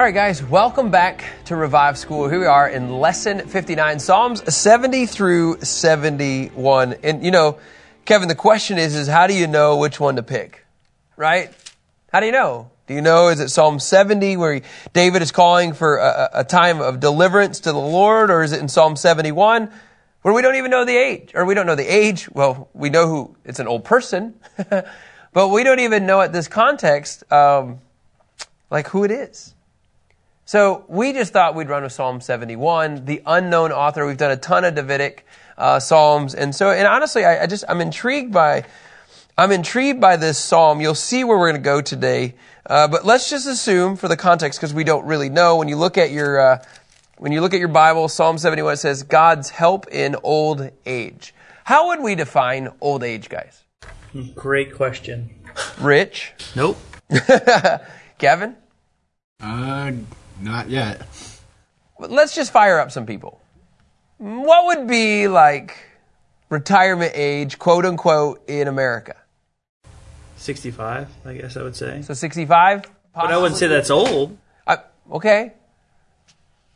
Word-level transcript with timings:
All 0.00 0.06
right, 0.06 0.14
guys, 0.14 0.42
welcome 0.42 0.90
back 0.90 1.26
to 1.44 1.54
Revive 1.54 1.98
School. 1.98 2.26
Here 2.26 2.40
we 2.40 2.46
are 2.46 2.66
in 2.66 3.00
lesson 3.00 3.46
59, 3.46 3.98
Psalms 3.98 4.54
70 4.54 5.04
through 5.04 5.60
71. 5.60 6.94
And 7.02 7.22
you 7.22 7.30
know, 7.30 7.58
Kevin, 8.06 8.26
the 8.26 8.34
question 8.34 8.78
is, 8.78 8.94
is 8.94 9.08
how 9.08 9.26
do 9.26 9.34
you 9.34 9.46
know 9.46 9.76
which 9.76 10.00
one 10.00 10.16
to 10.16 10.22
pick? 10.22 10.64
Right? 11.18 11.50
How 12.10 12.20
do 12.20 12.24
you 12.24 12.32
know? 12.32 12.70
Do 12.86 12.94
you 12.94 13.02
know, 13.02 13.28
is 13.28 13.40
it 13.40 13.50
Psalm 13.50 13.78
70 13.78 14.38
where 14.38 14.62
David 14.94 15.20
is 15.20 15.32
calling 15.32 15.74
for 15.74 15.98
a, 15.98 16.30
a 16.32 16.44
time 16.44 16.80
of 16.80 16.98
deliverance 16.98 17.60
to 17.60 17.72
the 17.72 17.78
Lord, 17.78 18.30
or 18.30 18.42
is 18.42 18.52
it 18.52 18.60
in 18.60 18.68
Psalm 18.68 18.96
71 18.96 19.70
where 20.22 20.32
we 20.32 20.40
don't 20.40 20.56
even 20.56 20.70
know 20.70 20.86
the 20.86 20.96
age, 20.96 21.32
or 21.34 21.44
we 21.44 21.52
don't 21.52 21.66
know 21.66 21.74
the 21.74 21.94
age? 21.94 22.26
Well, 22.30 22.70
we 22.72 22.88
know 22.88 23.06
who, 23.06 23.36
it's 23.44 23.58
an 23.58 23.68
old 23.68 23.84
person, 23.84 24.40
but 25.34 25.48
we 25.48 25.62
don't 25.62 25.80
even 25.80 26.06
know 26.06 26.22
at 26.22 26.32
this 26.32 26.48
context, 26.48 27.30
um, 27.30 27.80
like 28.70 28.88
who 28.88 29.04
it 29.04 29.10
is. 29.10 29.54
So 30.50 30.84
we 30.88 31.12
just 31.12 31.32
thought 31.32 31.54
we'd 31.54 31.68
run 31.68 31.84
with 31.84 31.92
Psalm 31.92 32.20
71, 32.20 33.04
the 33.04 33.22
unknown 33.24 33.70
author. 33.70 34.04
We've 34.04 34.16
done 34.16 34.32
a 34.32 34.36
ton 34.36 34.64
of 34.64 34.74
Davidic 34.74 35.24
uh, 35.56 35.78
psalms, 35.78 36.34
and 36.34 36.52
so 36.52 36.72
and 36.72 36.88
honestly, 36.88 37.24
I, 37.24 37.44
I, 37.44 37.46
just 37.46 37.62
I'm 37.68 37.80
intrigued 37.80 38.32
by 38.32 38.64
I'm 39.38 39.52
intrigued 39.52 40.00
by 40.00 40.16
this 40.16 40.38
psalm. 40.38 40.80
You'll 40.80 40.96
see 40.96 41.22
where 41.22 41.38
we're 41.38 41.52
going 41.52 41.62
to 41.62 41.64
go 41.64 41.80
today, 41.80 42.34
uh, 42.66 42.88
but 42.88 43.06
let's 43.06 43.30
just 43.30 43.46
assume 43.46 43.94
for 43.94 44.08
the 44.08 44.16
context 44.16 44.58
because 44.58 44.74
we 44.74 44.82
don't 44.82 45.06
really 45.06 45.28
know. 45.28 45.54
When 45.54 45.68
you 45.68 45.76
look 45.76 45.96
at 45.96 46.10
your 46.10 46.40
uh, 46.40 46.64
when 47.18 47.30
you 47.30 47.42
look 47.42 47.54
at 47.54 47.60
your 47.60 47.68
Bible, 47.68 48.08
Psalm 48.08 48.36
71 48.36 48.78
says 48.78 49.04
God's 49.04 49.50
help 49.50 49.86
in 49.92 50.16
old 50.24 50.68
age. 50.84 51.32
How 51.62 51.86
would 51.90 52.02
we 52.02 52.16
define 52.16 52.70
old 52.80 53.04
age, 53.04 53.28
guys? 53.28 53.62
Great 54.34 54.74
question. 54.74 55.30
Rich. 55.78 56.32
Nope. 56.56 56.76
Kevin. 58.18 58.56
Uh, 59.40 59.92
not 60.40 60.68
yet. 60.68 61.02
Let's 61.98 62.34
just 62.34 62.52
fire 62.52 62.78
up 62.78 62.90
some 62.90 63.06
people. 63.06 63.40
What 64.18 64.66
would 64.66 64.86
be 64.86 65.28
like 65.28 65.76
retirement 66.48 67.12
age, 67.14 67.58
quote 67.58 67.84
unquote, 67.84 68.42
in 68.48 68.68
America? 68.68 69.16
65, 70.36 71.08
I 71.24 71.34
guess 71.34 71.56
I 71.56 71.62
would 71.62 71.76
say. 71.76 72.02
So 72.02 72.14
65? 72.14 72.84
But 73.14 73.30
I 73.30 73.36
wouldn't 73.36 73.58
say 73.58 73.66
that's 73.66 73.90
old. 73.90 74.36
Uh, 74.66 74.78
okay. 75.12 75.52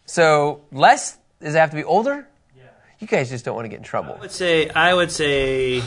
So 0.05 0.63
less? 0.71 1.17
Does 1.41 1.55
it 1.55 1.59
have 1.59 1.71
to 1.71 1.77
be 1.77 1.85
older? 1.85 2.29
Yeah. 2.57 2.65
You 2.99 3.07
guys 3.07 3.31
just 3.31 3.45
don't 3.45 3.55
want 3.55 3.65
to 3.65 3.69
get 3.71 3.79
in 3.79 3.83
trouble. 3.83 4.15
I 4.17 4.21
would 4.21 4.33
say 4.33 4.69
I 4.69 4.93
would 4.93 5.11
say 5.11 5.83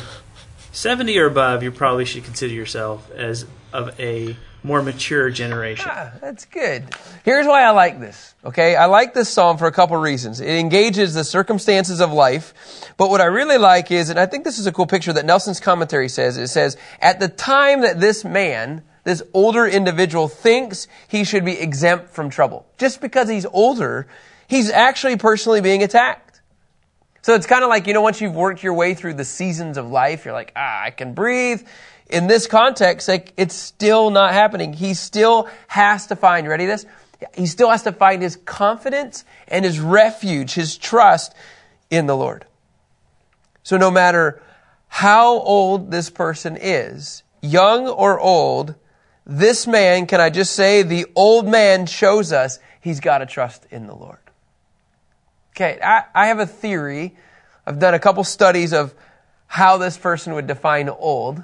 70 0.72 1.18
or 1.20 1.28
above. 1.28 1.64
You 1.64 1.72
probably 1.72 2.06
should 2.06 2.24
consider 2.24 2.54
yourself 2.54 3.10
as 3.12 3.46
of 3.74 4.00
a 4.00 4.36
more 4.68 4.82
mature 4.84 5.30
generation. 5.30 5.88
Ah, 5.90 6.12
that's 6.22 6.46
good. 6.46 6.84
Here's 7.24 7.48
why 7.48 7.64
I 7.64 7.72
like 7.72 8.00
this. 8.00 8.36
Okay, 8.46 8.76
I 8.76 8.86
like 8.86 9.14
this 9.14 9.30
psalm 9.30 9.58
for 9.58 9.66
a 9.66 9.72
couple 9.72 9.98
reasons. 9.98 10.42
It 10.42 10.60
engages 10.60 11.14
the 11.14 11.24
circumstances 11.24 12.02
of 12.02 12.12
life, 12.12 12.54
but 12.98 13.10
what 13.10 13.22
I 13.22 13.26
really 13.26 13.58
like 13.58 13.90
is, 13.90 14.10
and 14.10 14.20
I 14.20 14.26
think 14.26 14.44
this 14.44 14.60
is 14.60 14.68
a 14.68 14.72
cool 14.72 14.86
picture 14.86 15.14
that 15.14 15.26
Nelson's 15.26 15.60
commentary 15.60 16.10
says. 16.10 16.38
It 16.38 16.50
says, 16.50 16.78
at 17.00 17.20
the 17.20 17.30
time 17.30 17.82
that 17.82 18.00
this 18.00 18.24
man, 18.24 18.84
this 19.06 19.24
older 19.34 19.66
individual, 19.66 20.28
thinks 20.28 20.88
he 21.08 21.24
should 21.24 21.46
be 21.46 21.60
exempt 21.60 22.10
from 22.10 22.30
trouble, 22.30 22.68
just 22.78 23.02
because 23.02 23.30
he's 23.30 23.46
older, 23.46 24.08
he's 24.48 24.70
actually 24.70 25.18
personally 25.18 25.62
being 25.62 25.82
attacked. 25.82 26.42
So 27.22 27.34
it's 27.34 27.48
kind 27.48 27.64
of 27.64 27.70
like, 27.70 27.88
you 27.88 27.94
know, 27.94 28.02
once 28.02 28.22
you've 28.22 28.36
worked 28.36 28.64
your 28.64 28.74
way 28.74 28.94
through 28.94 29.16
the 29.16 29.26
seasons 29.26 29.78
of 29.78 29.90
life, 29.90 30.24
you're 30.24 30.34
like, 30.34 30.54
ah, 30.56 30.84
I 30.84 30.92
can 30.92 31.14
breathe 31.14 31.68
in 32.10 32.28
this 32.28 32.48
context, 32.48 33.08
like, 33.08 33.34
it's 33.38 33.56
still 33.56 34.10
not 34.10 34.34
happening. 34.34 34.74
He 34.74 34.94
still 34.94 35.50
has 35.68 36.08
to 36.08 36.16
find, 36.16 36.48
ready 36.48 36.66
this? 36.66 36.86
He 37.36 37.48
still 37.48 37.70
has 37.70 37.84
to 37.84 37.92
find 37.92 38.22
his 38.22 38.36
confidence 38.36 39.26
and 39.48 39.66
his 39.66 39.80
refuge, 39.80 40.54
his 40.54 40.78
trust 40.78 41.34
in 41.90 42.06
the 42.06 42.16
Lord. 42.16 42.46
So 43.64 43.78
no 43.78 43.92
matter 43.92 44.42
how 44.88 45.40
old 45.40 45.92
this 45.92 46.10
person 46.10 46.58
is, 46.60 47.24
young 47.42 47.88
or 47.88 48.20
old, 48.20 48.76
this 49.26 49.68
man, 49.68 50.06
can 50.06 50.22
I 50.22 50.30
just 50.30 50.54
say, 50.54 50.84
the 50.84 51.08
old 51.16 51.48
man 51.48 51.86
shows 51.86 52.32
us 52.32 52.60
he's 52.80 53.02
got 53.02 53.18
to 53.18 53.26
trust 53.26 53.66
in 53.72 53.88
the 53.88 53.96
Lord. 53.96 54.20
Okay, 55.52 55.80
I, 55.84 56.04
I 56.14 56.28
have 56.28 56.40
a 56.40 56.46
theory. 56.46 57.18
I've 57.66 57.80
done 57.80 57.94
a 57.94 58.00
couple 58.00 58.24
studies 58.24 58.74
of 58.74 58.94
how 59.48 59.78
this 59.78 59.98
person 59.98 60.36
would 60.36 60.48
define 60.48 60.88
old. 60.88 61.44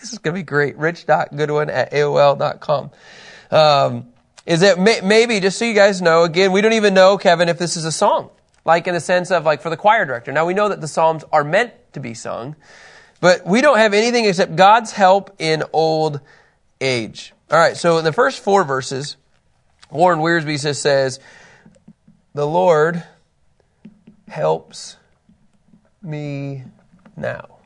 This 0.00 0.12
is 0.12 0.18
going 0.18 0.34
to 0.34 0.40
be 0.40 0.44
great. 0.44 0.76
Rich.goodwin 0.76 1.70
at 1.70 1.92
AOL.com. 1.92 2.90
Um, 3.50 4.06
is 4.46 4.60
that 4.60 4.78
may, 4.78 5.00
maybe, 5.02 5.40
just 5.40 5.58
so 5.58 5.64
you 5.64 5.74
guys 5.74 6.00
know, 6.00 6.24
again, 6.24 6.52
we 6.52 6.60
don't 6.60 6.72
even 6.72 6.94
know, 6.94 7.18
Kevin, 7.18 7.48
if 7.48 7.58
this 7.58 7.76
is 7.76 7.84
a 7.84 7.92
song. 7.92 8.30
Like 8.64 8.86
in 8.86 8.94
the 8.94 9.00
sense 9.00 9.30
of 9.30 9.44
like 9.44 9.62
for 9.62 9.70
the 9.70 9.76
choir 9.76 10.04
director. 10.04 10.32
Now 10.32 10.46
we 10.46 10.54
know 10.54 10.68
that 10.68 10.80
the 10.80 10.88
Psalms 10.88 11.24
are 11.32 11.44
meant 11.44 11.72
to 11.94 12.00
be 12.00 12.14
sung, 12.14 12.54
but 13.20 13.46
we 13.46 13.60
don't 13.60 13.78
have 13.78 13.94
anything 13.94 14.24
except 14.26 14.56
God's 14.56 14.92
help 14.92 15.34
in 15.38 15.64
old 15.72 16.20
age. 16.80 17.32
All 17.50 17.58
right, 17.58 17.76
so 17.76 17.98
in 17.98 18.04
the 18.04 18.12
first 18.12 18.42
four 18.42 18.64
verses, 18.64 19.16
Warren 19.90 20.20
Wiersbe 20.20 20.60
just 20.60 20.82
says, 20.82 21.18
The 22.34 22.46
Lord 22.46 23.02
helps 24.28 24.96
me 26.02 26.64
now. 27.16 27.57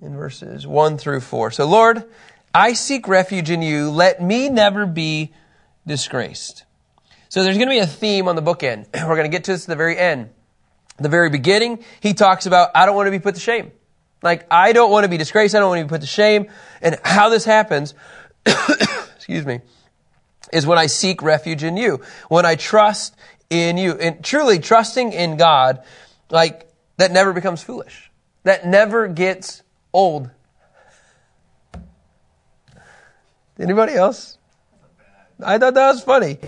In 0.00 0.16
verses 0.16 0.66
1 0.66 0.98
through 0.98 1.20
4. 1.20 1.50
So, 1.50 1.66
Lord, 1.66 2.04
I 2.54 2.72
seek 2.72 3.08
refuge 3.08 3.50
in 3.50 3.62
you. 3.62 3.90
Let 3.90 4.22
me 4.22 4.48
never 4.48 4.86
be 4.86 5.32
disgraced. 5.86 6.64
So, 7.28 7.42
there's 7.42 7.56
going 7.56 7.68
to 7.68 7.74
be 7.74 7.78
a 7.78 7.86
theme 7.86 8.28
on 8.28 8.36
the 8.36 8.42
bookend. 8.42 8.86
We're 8.94 9.16
going 9.16 9.30
to 9.30 9.34
get 9.34 9.44
to 9.44 9.52
this 9.52 9.64
at 9.64 9.68
the 9.68 9.76
very 9.76 9.98
end. 9.98 10.30
The 10.98 11.08
very 11.08 11.30
beginning, 11.30 11.84
he 12.00 12.14
talks 12.14 12.46
about, 12.46 12.70
I 12.74 12.86
don't 12.86 12.96
want 12.96 13.06
to 13.06 13.12
be 13.12 13.20
put 13.20 13.36
to 13.36 13.40
shame. 13.40 13.70
Like, 14.22 14.46
I 14.50 14.72
don't 14.72 14.90
want 14.90 15.04
to 15.04 15.08
be 15.08 15.16
disgraced. 15.16 15.54
I 15.54 15.60
don't 15.60 15.68
want 15.68 15.80
to 15.80 15.84
be 15.84 15.88
put 15.88 16.00
to 16.00 16.06
shame. 16.06 16.48
And 16.82 16.98
how 17.04 17.28
this 17.28 17.44
happens, 17.44 17.94
excuse 19.16 19.46
me, 19.46 19.60
is 20.52 20.66
when 20.66 20.78
I 20.78 20.86
seek 20.86 21.22
refuge 21.22 21.62
in 21.62 21.76
you. 21.76 22.00
When 22.28 22.44
I 22.44 22.56
trust 22.56 23.14
in 23.48 23.76
you. 23.76 23.92
And 23.92 24.24
truly 24.24 24.58
trusting 24.58 25.12
in 25.12 25.36
God, 25.36 25.84
like, 26.30 26.68
that 26.96 27.12
never 27.12 27.32
becomes 27.32 27.62
foolish. 27.62 28.10
That 28.42 28.66
never 28.66 29.06
gets 29.06 29.62
old. 29.92 30.30
Anybody 33.58 33.94
else? 33.94 34.38
I 35.44 35.58
thought 35.58 35.74
that 35.74 35.88
was 35.88 36.02
funny. 36.02 36.38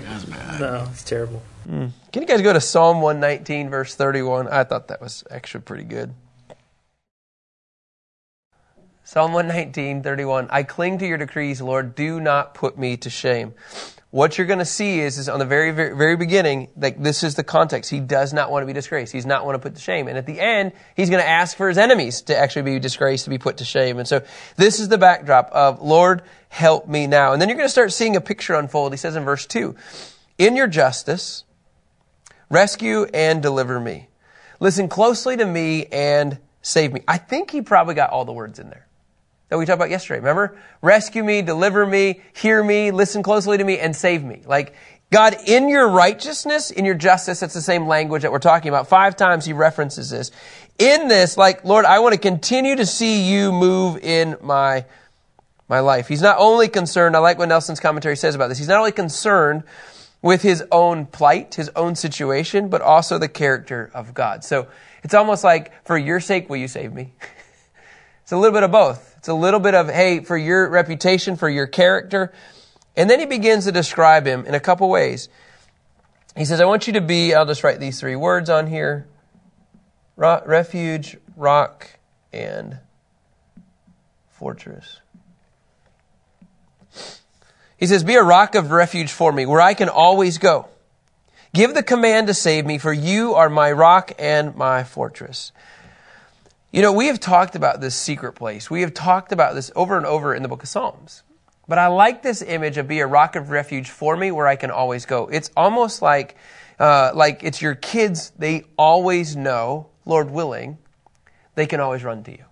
No, 0.58 0.86
it's 0.90 1.02
terrible. 1.02 1.42
Mm. 1.68 1.90
Can 2.12 2.22
you 2.22 2.28
guys 2.28 2.42
go 2.42 2.52
to 2.52 2.60
Psalm 2.60 3.00
119, 3.00 3.70
verse 3.70 3.94
31? 3.94 4.48
I 4.48 4.64
thought 4.64 4.88
that 4.88 5.00
was 5.00 5.24
actually 5.30 5.62
pretty 5.62 5.84
good. 5.84 6.14
Psalm 9.04 9.32
119, 9.32 10.02
31. 10.02 10.48
I 10.50 10.62
cling 10.62 10.98
to 10.98 11.06
your 11.06 11.18
decrees, 11.18 11.60
Lord. 11.60 11.94
Do 11.94 12.20
not 12.20 12.54
put 12.54 12.78
me 12.78 12.96
to 12.98 13.10
shame 13.10 13.54
what 14.10 14.36
you're 14.36 14.46
going 14.46 14.58
to 14.58 14.64
see 14.64 14.98
is, 14.98 15.18
is 15.18 15.28
on 15.28 15.38
the 15.38 15.44
very, 15.44 15.70
very, 15.70 15.96
very 15.96 16.16
beginning, 16.16 16.68
like 16.76 17.00
this 17.00 17.22
is 17.22 17.36
the 17.36 17.44
context. 17.44 17.90
He 17.90 18.00
does 18.00 18.32
not 18.32 18.50
want 18.50 18.62
to 18.62 18.66
be 18.66 18.72
disgraced. 18.72 19.12
He's 19.12 19.26
not 19.26 19.46
want 19.46 19.54
to 19.54 19.60
put 19.60 19.76
to 19.76 19.80
shame. 19.80 20.08
And 20.08 20.18
at 20.18 20.26
the 20.26 20.40
end, 20.40 20.72
he's 20.96 21.10
going 21.10 21.22
to 21.22 21.28
ask 21.28 21.56
for 21.56 21.68
his 21.68 21.78
enemies 21.78 22.22
to 22.22 22.36
actually 22.36 22.62
be 22.62 22.78
disgraced, 22.80 23.24
to 23.24 23.30
be 23.30 23.38
put 23.38 23.58
to 23.58 23.64
shame. 23.64 23.98
And 23.98 24.08
so 24.08 24.22
this 24.56 24.80
is 24.80 24.88
the 24.88 24.98
backdrop 24.98 25.50
of, 25.52 25.80
Lord, 25.80 26.22
help 26.48 26.88
me 26.88 27.06
now. 27.06 27.32
And 27.32 27.40
then 27.40 27.48
you're 27.48 27.56
going 27.56 27.68
to 27.68 27.72
start 27.72 27.92
seeing 27.92 28.16
a 28.16 28.20
picture 28.20 28.54
unfold. 28.54 28.92
He 28.92 28.96
says 28.96 29.14
in 29.14 29.24
verse 29.24 29.46
2, 29.46 29.76
In 30.38 30.56
your 30.56 30.66
justice, 30.66 31.44
rescue 32.48 33.04
and 33.14 33.40
deliver 33.40 33.78
me. 33.78 34.08
Listen 34.58 34.88
closely 34.88 35.36
to 35.36 35.46
me 35.46 35.86
and 35.86 36.38
save 36.62 36.92
me. 36.92 37.02
I 37.06 37.16
think 37.16 37.52
he 37.52 37.62
probably 37.62 37.94
got 37.94 38.10
all 38.10 38.24
the 38.24 38.32
words 38.32 38.58
in 38.58 38.70
there 38.70 38.88
that 39.50 39.58
we 39.58 39.66
talked 39.66 39.76
about 39.76 39.90
yesterday. 39.90 40.20
Remember? 40.20 40.56
Rescue 40.80 41.22
me, 41.22 41.42
deliver 41.42 41.84
me, 41.84 42.20
hear 42.34 42.62
me, 42.64 42.92
listen 42.92 43.22
closely 43.22 43.58
to 43.58 43.64
me, 43.64 43.78
and 43.78 43.94
save 43.94 44.24
me. 44.24 44.42
Like, 44.46 44.74
God, 45.10 45.36
in 45.46 45.68
your 45.68 45.88
righteousness, 45.88 46.70
in 46.70 46.84
your 46.84 46.94
justice, 46.94 47.40
that's 47.40 47.52
the 47.52 47.60
same 47.60 47.88
language 47.88 48.22
that 48.22 48.30
we're 48.30 48.38
talking 48.38 48.68
about. 48.68 48.86
Five 48.86 49.16
times 49.16 49.44
he 49.44 49.52
references 49.52 50.08
this. 50.08 50.30
In 50.78 51.08
this, 51.08 51.36
like, 51.36 51.64
Lord, 51.64 51.84
I 51.84 51.98
want 51.98 52.14
to 52.14 52.20
continue 52.20 52.76
to 52.76 52.86
see 52.86 53.28
you 53.28 53.50
move 53.50 53.98
in 54.04 54.36
my, 54.40 54.86
my 55.68 55.80
life. 55.80 56.06
He's 56.06 56.22
not 56.22 56.36
only 56.38 56.68
concerned, 56.68 57.16
I 57.16 57.18
like 57.18 57.38
what 57.38 57.48
Nelson's 57.48 57.80
commentary 57.80 58.16
says 58.16 58.36
about 58.36 58.48
this, 58.48 58.58
he's 58.58 58.68
not 58.68 58.78
only 58.78 58.92
concerned 58.92 59.64
with 60.22 60.42
his 60.42 60.62
own 60.70 61.06
plight, 61.06 61.56
his 61.56 61.70
own 61.74 61.96
situation, 61.96 62.68
but 62.68 62.82
also 62.82 63.18
the 63.18 63.28
character 63.28 63.90
of 63.92 64.14
God. 64.14 64.44
So 64.44 64.68
it's 65.02 65.14
almost 65.14 65.42
like, 65.42 65.72
for 65.84 65.98
your 65.98 66.20
sake, 66.20 66.48
will 66.48 66.58
you 66.58 66.68
save 66.68 66.92
me? 66.92 67.12
it's 68.22 68.30
a 68.30 68.36
little 68.36 68.54
bit 68.54 68.62
of 68.62 68.70
both. 68.70 69.09
It's 69.20 69.28
a 69.28 69.34
little 69.34 69.60
bit 69.60 69.74
of, 69.74 69.90
hey, 69.90 70.20
for 70.20 70.34
your 70.34 70.70
reputation, 70.70 71.36
for 71.36 71.46
your 71.46 71.66
character. 71.66 72.32
And 72.96 73.10
then 73.10 73.20
he 73.20 73.26
begins 73.26 73.66
to 73.66 73.72
describe 73.72 74.26
him 74.26 74.46
in 74.46 74.54
a 74.54 74.60
couple 74.60 74.88
ways. 74.88 75.28
He 76.38 76.46
says, 76.46 76.58
I 76.58 76.64
want 76.64 76.86
you 76.86 76.94
to 76.94 77.02
be, 77.02 77.34
I'll 77.34 77.44
just 77.44 77.62
write 77.62 77.80
these 77.80 78.00
three 78.00 78.16
words 78.16 78.48
on 78.48 78.66
here 78.66 79.06
refuge, 80.16 81.18
rock, 81.36 81.98
and 82.32 82.78
fortress. 84.30 85.00
He 87.76 87.86
says, 87.86 88.02
Be 88.02 88.14
a 88.14 88.22
rock 88.22 88.54
of 88.54 88.70
refuge 88.70 89.12
for 89.12 89.32
me, 89.32 89.44
where 89.44 89.60
I 89.60 89.74
can 89.74 89.90
always 89.90 90.38
go. 90.38 90.66
Give 91.52 91.74
the 91.74 91.82
command 91.82 92.28
to 92.28 92.34
save 92.34 92.64
me, 92.64 92.78
for 92.78 92.92
you 92.92 93.34
are 93.34 93.50
my 93.50 93.70
rock 93.70 94.12
and 94.18 94.56
my 94.56 94.82
fortress. 94.82 95.52
You 96.72 96.82
know, 96.82 96.92
we 96.92 97.08
have 97.08 97.18
talked 97.18 97.56
about 97.56 97.80
this 97.80 97.96
secret 97.96 98.34
place. 98.34 98.70
We 98.70 98.82
have 98.82 98.94
talked 98.94 99.32
about 99.32 99.56
this 99.56 99.72
over 99.74 99.96
and 99.96 100.06
over 100.06 100.32
in 100.32 100.44
the 100.44 100.48
book 100.48 100.62
of 100.62 100.68
Psalms. 100.68 101.24
But 101.66 101.78
I 101.78 101.88
like 101.88 102.22
this 102.22 102.42
image 102.42 102.78
of 102.78 102.86
be 102.86 103.00
a 103.00 103.08
rock 103.08 103.34
of 103.34 103.50
refuge 103.50 103.90
for 103.90 104.16
me 104.16 104.30
where 104.30 104.46
I 104.46 104.54
can 104.54 104.70
always 104.70 105.04
go. 105.04 105.26
It's 105.26 105.50
almost 105.56 106.00
like, 106.00 106.36
uh, 106.78 107.10
like 107.12 107.42
it's 107.42 107.60
your 107.60 107.74
kids. 107.74 108.32
They 108.38 108.64
always 108.76 109.34
know, 109.34 109.88
Lord 110.04 110.30
willing, 110.30 110.78
they 111.56 111.66
can 111.66 111.80
always 111.80 112.04
run 112.04 112.22
to 112.24 112.30
you. 112.30 112.44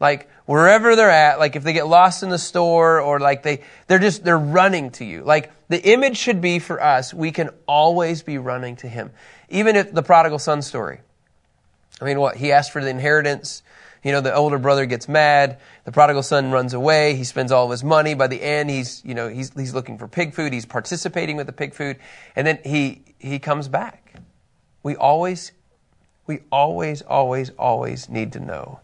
Like 0.00 0.28
wherever 0.44 0.94
they're 0.94 1.10
at, 1.10 1.38
like 1.38 1.56
if 1.56 1.62
they 1.62 1.72
get 1.72 1.86
lost 1.86 2.22
in 2.22 2.28
the 2.28 2.38
store 2.38 3.00
or 3.00 3.20
like 3.20 3.42
they, 3.42 3.62
they're 3.86 3.98
just, 3.98 4.22
they're 4.22 4.38
running 4.38 4.90
to 4.92 5.04
you. 5.06 5.22
Like 5.22 5.50
the 5.68 5.82
image 5.82 6.18
should 6.18 6.42
be 6.42 6.58
for 6.58 6.82
us, 6.82 7.14
we 7.14 7.30
can 7.32 7.48
always 7.66 8.22
be 8.22 8.36
running 8.36 8.76
to 8.76 8.88
Him. 8.88 9.12
Even 9.48 9.76
if 9.76 9.92
the 9.92 10.02
prodigal 10.02 10.38
son 10.38 10.60
story. 10.60 11.00
I 12.00 12.04
mean, 12.04 12.20
what? 12.20 12.36
He 12.36 12.52
asked 12.52 12.72
for 12.72 12.82
the 12.82 12.90
inheritance. 12.90 13.62
You 14.02 14.12
know, 14.12 14.20
the 14.20 14.34
older 14.34 14.58
brother 14.58 14.86
gets 14.86 15.08
mad. 15.08 15.58
The 15.84 15.92
prodigal 15.92 16.22
son 16.22 16.50
runs 16.50 16.72
away. 16.72 17.14
He 17.16 17.24
spends 17.24 17.52
all 17.52 17.66
of 17.66 17.70
his 17.70 17.84
money. 17.84 18.14
By 18.14 18.28
the 18.28 18.42
end, 18.42 18.70
he's, 18.70 19.02
you 19.04 19.14
know, 19.14 19.28
he's, 19.28 19.52
he's 19.54 19.74
looking 19.74 19.98
for 19.98 20.08
pig 20.08 20.32
food. 20.32 20.52
He's 20.52 20.64
participating 20.64 21.36
with 21.36 21.46
the 21.46 21.52
pig 21.52 21.74
food. 21.74 21.98
And 22.34 22.46
then 22.46 22.60
he, 22.64 23.02
he 23.18 23.38
comes 23.38 23.68
back. 23.68 24.14
We 24.82 24.96
always, 24.96 25.52
we 26.26 26.40
always, 26.50 27.02
always, 27.02 27.50
always 27.58 28.08
need 28.08 28.32
to 28.32 28.40
know 28.40 28.80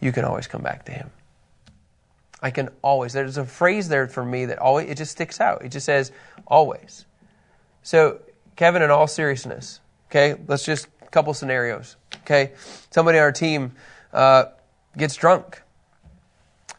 you 0.00 0.12
can 0.12 0.24
always 0.24 0.46
come 0.46 0.62
back 0.62 0.84
to 0.86 0.92
Him. 0.92 1.10
I 2.40 2.50
can 2.50 2.68
always. 2.82 3.12
There's 3.12 3.36
a 3.36 3.44
phrase 3.44 3.88
there 3.88 4.06
for 4.06 4.24
me 4.24 4.46
that 4.46 4.58
always, 4.58 4.88
it 4.88 4.96
just 4.96 5.12
sticks 5.12 5.40
out. 5.40 5.64
It 5.64 5.70
just 5.70 5.86
says, 5.86 6.12
always. 6.46 7.04
So, 7.82 8.20
Kevin, 8.56 8.82
in 8.82 8.90
all 8.90 9.06
seriousness, 9.06 9.80
okay, 10.08 10.40
let's 10.46 10.64
just, 10.64 10.86
couple 11.10 11.34
scenarios, 11.34 11.96
okay? 12.22 12.52
Somebody 12.90 13.18
on 13.18 13.24
our 13.24 13.32
team 13.32 13.72
uh, 14.12 14.46
gets 14.96 15.16
drunk 15.16 15.62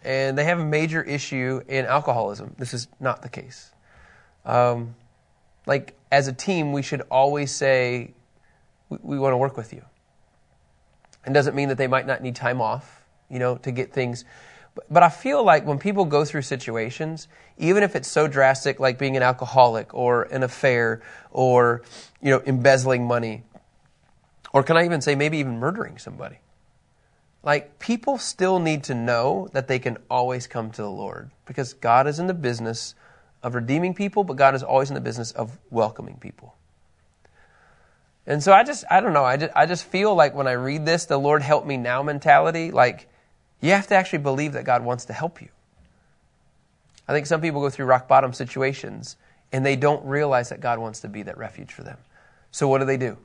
and 0.03 0.37
they 0.37 0.45
have 0.45 0.59
a 0.59 0.65
major 0.65 1.01
issue 1.01 1.61
in 1.67 1.85
alcoholism. 1.85 2.55
This 2.57 2.73
is 2.73 2.87
not 2.99 3.21
the 3.21 3.29
case. 3.29 3.71
Um, 4.45 4.95
like, 5.65 5.95
as 6.11 6.27
a 6.27 6.33
team, 6.33 6.71
we 6.71 6.81
should 6.81 7.01
always 7.11 7.51
say, 7.51 8.13
we, 8.87 8.97
we 9.01 9.19
want 9.19 9.33
to 9.33 9.37
work 9.37 9.57
with 9.57 9.73
you. 9.73 9.83
It 11.27 11.33
doesn't 11.33 11.55
mean 11.55 11.69
that 11.69 11.77
they 11.77 11.87
might 11.87 12.07
not 12.07 12.23
need 12.23 12.35
time 12.35 12.61
off 12.61 12.99
you 13.29 13.39
know, 13.39 13.57
to 13.57 13.71
get 13.71 13.93
things. 13.93 14.25
But 14.89 15.03
I 15.03 15.09
feel 15.09 15.43
like 15.43 15.65
when 15.65 15.77
people 15.77 16.05
go 16.05 16.25
through 16.25 16.43
situations, 16.43 17.27
even 17.57 17.83
if 17.83 17.95
it's 17.95 18.07
so 18.07 18.27
drastic, 18.27 18.79
like 18.79 18.97
being 18.97 19.17
an 19.17 19.23
alcoholic 19.23 19.93
or 19.93 20.23
an 20.23 20.43
affair 20.43 21.01
or, 21.31 21.83
you 22.21 22.31
know, 22.31 22.41
embezzling 22.45 23.05
money, 23.05 23.43
or 24.53 24.63
can 24.63 24.77
I 24.77 24.85
even 24.85 25.01
say 25.01 25.15
maybe 25.15 25.37
even 25.37 25.59
murdering 25.59 25.97
somebody? 25.97 26.39
Like, 27.41 27.79
people 27.79 28.17
still 28.17 28.59
need 28.59 28.83
to 28.85 28.93
know 28.93 29.47
that 29.53 29.67
they 29.67 29.79
can 29.79 29.97
always 30.09 30.47
come 30.47 30.71
to 30.71 30.81
the 30.81 30.89
Lord 30.89 31.31
because 31.45 31.73
God 31.73 32.07
is 32.07 32.19
in 32.19 32.27
the 32.27 32.33
business 32.33 32.95
of 33.41 33.55
redeeming 33.55 33.93
people, 33.93 34.23
but 34.23 34.35
God 34.35 34.55
is 34.55 34.63
always 34.63 34.89
in 34.89 34.95
the 34.95 35.01
business 35.01 35.31
of 35.31 35.57
welcoming 35.69 36.17
people. 36.17 36.55
And 38.27 38.43
so 38.43 38.51
I 38.51 38.63
just, 38.63 38.83
I 38.91 38.99
don't 38.99 39.13
know, 39.13 39.23
I 39.23 39.37
just, 39.37 39.51
I 39.55 39.65
just 39.65 39.85
feel 39.85 40.13
like 40.13 40.35
when 40.35 40.47
I 40.47 40.51
read 40.51 40.85
this, 40.85 41.05
the 41.05 41.17
Lord 41.17 41.41
help 41.41 41.65
me 41.65 41.77
now 41.77 42.03
mentality, 42.03 42.71
like, 42.71 43.07
you 43.61 43.71
have 43.71 43.87
to 43.87 43.95
actually 43.95 44.19
believe 44.19 44.53
that 44.53 44.65
God 44.65 44.83
wants 44.83 45.05
to 45.05 45.13
help 45.13 45.41
you. 45.41 45.49
I 47.07 47.13
think 47.13 47.25
some 47.25 47.41
people 47.41 47.61
go 47.61 47.69
through 47.69 47.85
rock 47.85 48.07
bottom 48.07 48.33
situations 48.33 49.17
and 49.51 49.65
they 49.65 49.75
don't 49.75 50.05
realize 50.05 50.49
that 50.49 50.61
God 50.61 50.77
wants 50.79 50.99
to 51.01 51.07
be 51.07 51.23
that 51.23 51.37
refuge 51.37 51.73
for 51.73 51.83
them. 51.83 51.97
So 52.51 52.67
what 52.67 52.79
do 52.79 52.85
they 52.85 52.97
do? 52.97 53.17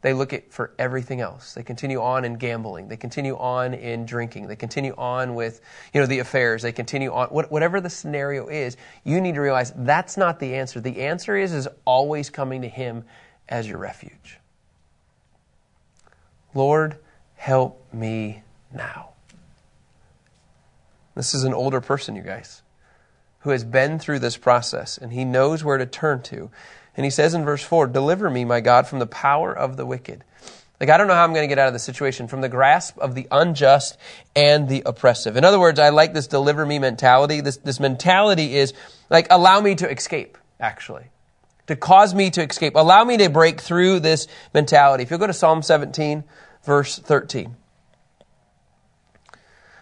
They 0.00 0.12
look 0.12 0.32
at 0.32 0.52
for 0.52 0.72
everything 0.78 1.20
else. 1.20 1.54
They 1.54 1.64
continue 1.64 2.00
on 2.00 2.24
in 2.24 2.34
gambling. 2.34 2.88
They 2.88 2.96
continue 2.96 3.36
on 3.36 3.74
in 3.74 4.06
drinking. 4.06 4.46
They 4.46 4.54
continue 4.54 4.94
on 4.96 5.34
with, 5.34 5.60
you 5.92 6.00
know, 6.00 6.06
the 6.06 6.20
affairs. 6.20 6.62
They 6.62 6.70
continue 6.70 7.12
on 7.12 7.28
whatever 7.28 7.80
the 7.80 7.90
scenario 7.90 8.46
is. 8.46 8.76
You 9.02 9.20
need 9.20 9.34
to 9.34 9.40
realize 9.40 9.72
that's 9.74 10.16
not 10.16 10.38
the 10.38 10.54
answer. 10.54 10.80
The 10.80 11.02
answer 11.02 11.36
is 11.36 11.52
is 11.52 11.66
always 11.84 12.30
coming 12.30 12.62
to 12.62 12.68
Him 12.68 13.04
as 13.48 13.68
your 13.68 13.78
refuge. 13.78 14.38
Lord, 16.54 16.96
help 17.34 17.92
me 17.92 18.42
now. 18.72 19.10
This 21.14 21.34
is 21.34 21.42
an 21.42 21.54
older 21.54 21.80
person, 21.80 22.14
you 22.14 22.22
guys, 22.22 22.62
who 23.40 23.50
has 23.50 23.64
been 23.64 23.98
through 23.98 24.20
this 24.20 24.36
process 24.36 24.98
and 24.98 25.12
he 25.12 25.24
knows 25.24 25.64
where 25.64 25.78
to 25.78 25.86
turn 25.86 26.22
to. 26.22 26.50
And 26.98 27.04
he 27.04 27.10
says 27.10 27.32
in 27.32 27.44
verse 27.44 27.62
4 27.62 27.86
Deliver 27.86 28.28
me, 28.28 28.44
my 28.44 28.60
God, 28.60 28.88
from 28.88 28.98
the 28.98 29.06
power 29.06 29.56
of 29.56 29.76
the 29.76 29.86
wicked. 29.86 30.24
Like, 30.80 30.90
I 30.90 30.98
don't 30.98 31.06
know 31.06 31.14
how 31.14 31.22
I'm 31.22 31.32
going 31.32 31.44
to 31.44 31.48
get 31.48 31.58
out 31.58 31.68
of 31.68 31.72
this 31.72 31.84
situation 31.84 32.26
from 32.26 32.40
the 32.40 32.48
grasp 32.48 32.98
of 32.98 33.14
the 33.14 33.28
unjust 33.30 33.96
and 34.34 34.68
the 34.68 34.82
oppressive. 34.84 35.36
In 35.36 35.44
other 35.44 35.60
words, 35.60 35.78
I 35.78 35.90
like 35.90 36.12
this 36.12 36.26
deliver 36.26 36.66
me 36.66 36.80
mentality. 36.80 37.40
This, 37.40 37.58
this 37.58 37.78
mentality 37.78 38.56
is 38.56 38.74
like, 39.10 39.28
allow 39.30 39.60
me 39.60 39.76
to 39.76 39.88
escape, 39.88 40.38
actually. 40.58 41.04
To 41.68 41.76
cause 41.76 42.14
me 42.14 42.30
to 42.30 42.42
escape. 42.42 42.74
Allow 42.74 43.04
me 43.04 43.16
to 43.18 43.30
break 43.30 43.60
through 43.60 44.00
this 44.00 44.26
mentality. 44.52 45.04
If 45.04 45.12
you 45.12 45.18
go 45.18 45.28
to 45.28 45.32
Psalm 45.32 45.62
17, 45.62 46.24
verse 46.64 46.98
13. 46.98 47.54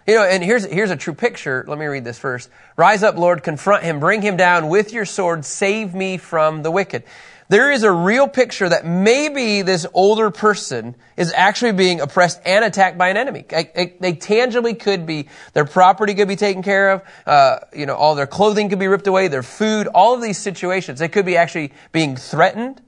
You 0.06 0.14
know, 0.14 0.24
and 0.24 0.42
here's, 0.42 0.64
here's 0.64 0.92
a 0.92 0.96
true 0.96 1.14
picture. 1.14 1.64
Let 1.66 1.78
me 1.78 1.86
read 1.86 2.04
this 2.04 2.18
first. 2.18 2.48
Rise 2.76 3.02
up, 3.02 3.16
Lord, 3.16 3.42
confront 3.42 3.82
him, 3.82 3.98
bring 3.98 4.22
him 4.22 4.36
down 4.36 4.68
with 4.68 4.92
your 4.92 5.04
sword, 5.04 5.44
save 5.44 5.94
me 5.94 6.16
from 6.16 6.62
the 6.62 6.70
wicked. 6.70 7.02
There 7.48 7.70
is 7.70 7.82
a 7.84 7.92
real 7.92 8.26
picture 8.28 8.68
that 8.68 8.84
maybe 8.84 9.62
this 9.62 9.86
older 9.94 10.30
person 10.30 10.96
is 11.16 11.32
actually 11.32 11.72
being 11.72 12.00
oppressed 12.00 12.40
and 12.44 12.64
attacked 12.64 12.98
by 12.98 13.08
an 13.08 13.16
enemy. 13.16 13.44
They 13.48 14.12
tangibly 14.14 14.74
could 14.74 15.06
be, 15.06 15.28
their 15.52 15.64
property 15.64 16.14
could 16.14 16.28
be 16.28 16.36
taken 16.36 16.62
care 16.62 16.90
of, 16.90 17.02
uh, 17.24 17.58
you 17.72 17.86
know, 17.86 17.94
all 17.94 18.14
their 18.16 18.26
clothing 18.26 18.68
could 18.68 18.80
be 18.80 18.88
ripped 18.88 19.06
away, 19.06 19.28
their 19.28 19.44
food, 19.44 19.86
all 19.88 20.14
of 20.14 20.22
these 20.22 20.38
situations. 20.38 20.98
They 20.98 21.08
could 21.08 21.26
be 21.26 21.36
actually 21.36 21.72
being 21.92 22.16
threatened. 22.16 22.80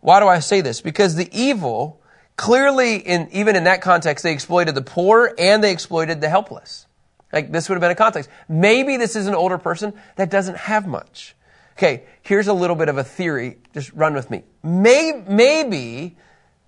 Why 0.00 0.20
do 0.20 0.28
I 0.28 0.38
say 0.38 0.60
this? 0.60 0.80
Because 0.80 1.16
the 1.16 1.28
evil 1.32 2.00
Clearly, 2.36 2.96
in, 2.96 3.28
even 3.32 3.54
in 3.54 3.64
that 3.64 3.80
context, 3.80 4.24
they 4.24 4.32
exploited 4.32 4.74
the 4.74 4.82
poor 4.82 5.32
and 5.38 5.62
they 5.62 5.70
exploited 5.70 6.20
the 6.20 6.28
helpless. 6.28 6.86
Like 7.32 7.52
this 7.52 7.68
would 7.68 7.74
have 7.74 7.80
been 7.80 7.90
a 7.90 7.96
context. 7.96 8.30
Maybe 8.48 8.96
this 8.96 9.16
is 9.16 9.26
an 9.26 9.34
older 9.34 9.58
person 9.58 9.92
that 10.16 10.30
doesn't 10.30 10.56
have 10.56 10.86
much. 10.86 11.34
Okay, 11.76 12.04
here's 12.22 12.46
a 12.46 12.52
little 12.52 12.76
bit 12.76 12.88
of 12.88 12.98
a 12.98 13.04
theory. 13.04 13.58
Just 13.72 13.92
run 13.92 14.14
with 14.14 14.30
me. 14.30 14.44
Maybe, 14.62 15.24
maybe, 15.28 16.16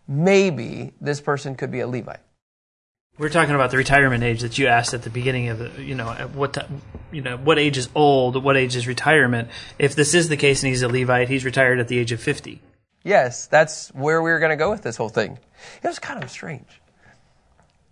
maybe 0.08 0.92
this 1.00 1.20
person 1.20 1.54
could 1.54 1.70
be 1.70 1.80
a 1.80 1.86
Levite. 1.86 2.20
We're 3.18 3.30
talking 3.30 3.54
about 3.54 3.70
the 3.70 3.78
retirement 3.78 4.24
age 4.24 4.42
that 4.42 4.58
you 4.58 4.66
asked 4.66 4.92
at 4.92 5.02
the 5.02 5.10
beginning 5.10 5.48
of 5.48 5.58
the, 5.58 5.82
you 5.82 5.94
know, 5.94 6.10
what, 6.34 6.68
you 7.12 7.22
know, 7.22 7.38
what 7.38 7.58
age 7.58 7.78
is 7.78 7.88
old, 7.94 8.42
what 8.42 8.56
age 8.56 8.76
is 8.76 8.86
retirement. 8.86 9.48
If 9.78 9.94
this 9.94 10.12
is 10.12 10.28
the 10.28 10.36
case 10.36 10.62
and 10.62 10.68
he's 10.68 10.82
a 10.82 10.88
Levite, 10.88 11.28
he's 11.28 11.44
retired 11.44 11.78
at 11.78 11.88
the 11.88 11.98
age 11.98 12.12
of 12.12 12.20
50. 12.20 12.60
Yes, 13.04 13.46
that's 13.46 13.88
where 13.94 14.20
we 14.20 14.32
were 14.32 14.40
going 14.40 14.50
to 14.50 14.56
go 14.56 14.70
with 14.70 14.82
this 14.82 14.96
whole 14.96 15.08
thing. 15.08 15.38
It 15.82 15.86
was 15.86 15.98
kind 15.98 16.22
of 16.22 16.30
strange. 16.30 16.80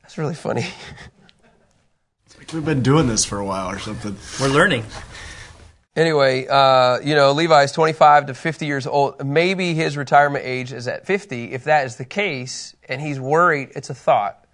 That's 0.02 0.18
really 0.18 0.34
funny. 0.34 0.66
It's 2.26 2.38
like 2.38 2.52
we've 2.52 2.64
been 2.64 2.82
doing 2.82 3.06
this 3.06 3.24
for 3.24 3.38
a 3.38 3.44
while 3.44 3.70
or 3.70 3.78
something. 3.78 4.16
We're 4.40 4.52
learning. 4.52 4.84
Anyway, 5.96 6.46
uh, 6.48 6.98
you 7.00 7.14
know, 7.14 7.30
Levi's 7.30 7.70
25 7.70 8.26
to 8.26 8.34
50 8.34 8.66
years 8.66 8.86
old. 8.86 9.24
Maybe 9.24 9.74
his 9.74 9.96
retirement 9.96 10.44
age 10.44 10.72
is 10.72 10.88
at 10.88 11.06
50. 11.06 11.52
If 11.52 11.64
that 11.64 11.86
is 11.86 11.96
the 11.96 12.04
case, 12.04 12.74
and 12.88 13.00
he's 13.00 13.20
worried, 13.20 13.70
it's 13.76 13.90
a 13.90 13.94
thought. 13.94 14.44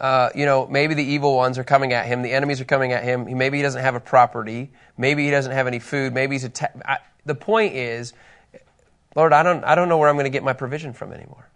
Uh, 0.00 0.30
you 0.34 0.44
know, 0.44 0.66
maybe 0.66 0.94
the 0.94 1.04
evil 1.04 1.36
ones 1.36 1.56
are 1.58 1.64
coming 1.64 1.92
at 1.92 2.06
him. 2.06 2.22
The 2.22 2.32
enemies 2.32 2.60
are 2.60 2.64
coming 2.64 2.92
at 2.92 3.04
him. 3.04 3.36
Maybe 3.36 3.58
he 3.58 3.62
doesn't 3.62 3.82
have 3.82 3.94
a 3.94 4.00
property. 4.00 4.72
Maybe 4.96 5.24
he 5.24 5.30
doesn't 5.30 5.52
have 5.52 5.66
any 5.68 5.78
food. 5.78 6.12
Maybe 6.12 6.34
he's 6.34 6.44
a. 6.44 6.48
Ta- 6.48 6.68
I, 6.84 6.98
the 7.24 7.34
point 7.34 7.74
is, 7.74 8.12
Lord, 9.14 9.32
I 9.32 9.42
don't, 9.42 9.64
I 9.64 9.74
don't 9.74 9.88
know 9.88 9.98
where 9.98 10.08
I'm 10.08 10.16
going 10.16 10.24
to 10.24 10.30
get 10.30 10.42
my 10.42 10.52
provision 10.52 10.92
from 10.92 11.12
anymore. 11.12 11.47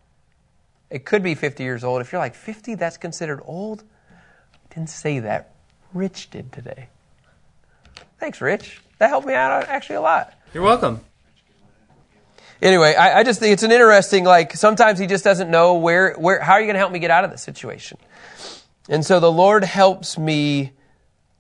It 0.92 1.06
could 1.06 1.22
be 1.22 1.34
50 1.34 1.62
years 1.64 1.84
old. 1.84 2.02
If 2.02 2.12
you're 2.12 2.20
like 2.20 2.34
50, 2.34 2.74
that's 2.74 2.98
considered 2.98 3.40
old. 3.46 3.82
I 4.52 4.74
didn't 4.74 4.90
say 4.90 5.20
that. 5.20 5.54
Rich 5.94 6.28
did 6.28 6.52
today. 6.52 6.88
Thanks, 8.18 8.42
Rich. 8.42 8.82
That 8.98 9.08
helped 9.08 9.26
me 9.26 9.32
out 9.32 9.62
uh, 9.62 9.66
actually 9.68 9.96
a 9.96 10.00
lot. 10.02 10.34
You're 10.52 10.62
welcome. 10.62 11.00
Anyway, 12.60 12.94
I, 12.94 13.20
I 13.20 13.24
just 13.24 13.40
think 13.40 13.54
it's 13.54 13.62
an 13.62 13.72
interesting, 13.72 14.24
like, 14.24 14.54
sometimes 14.54 14.98
he 14.98 15.06
just 15.06 15.24
doesn't 15.24 15.50
know 15.50 15.74
where, 15.74 16.12
where, 16.14 16.40
how 16.40 16.52
are 16.52 16.60
you 16.60 16.66
going 16.66 16.74
to 16.74 16.78
help 16.78 16.92
me 16.92 16.98
get 16.98 17.10
out 17.10 17.24
of 17.24 17.30
this 17.30 17.42
situation? 17.42 17.96
And 18.90 19.04
so 19.04 19.18
the 19.18 19.32
Lord 19.32 19.64
helps 19.64 20.18
me 20.18 20.72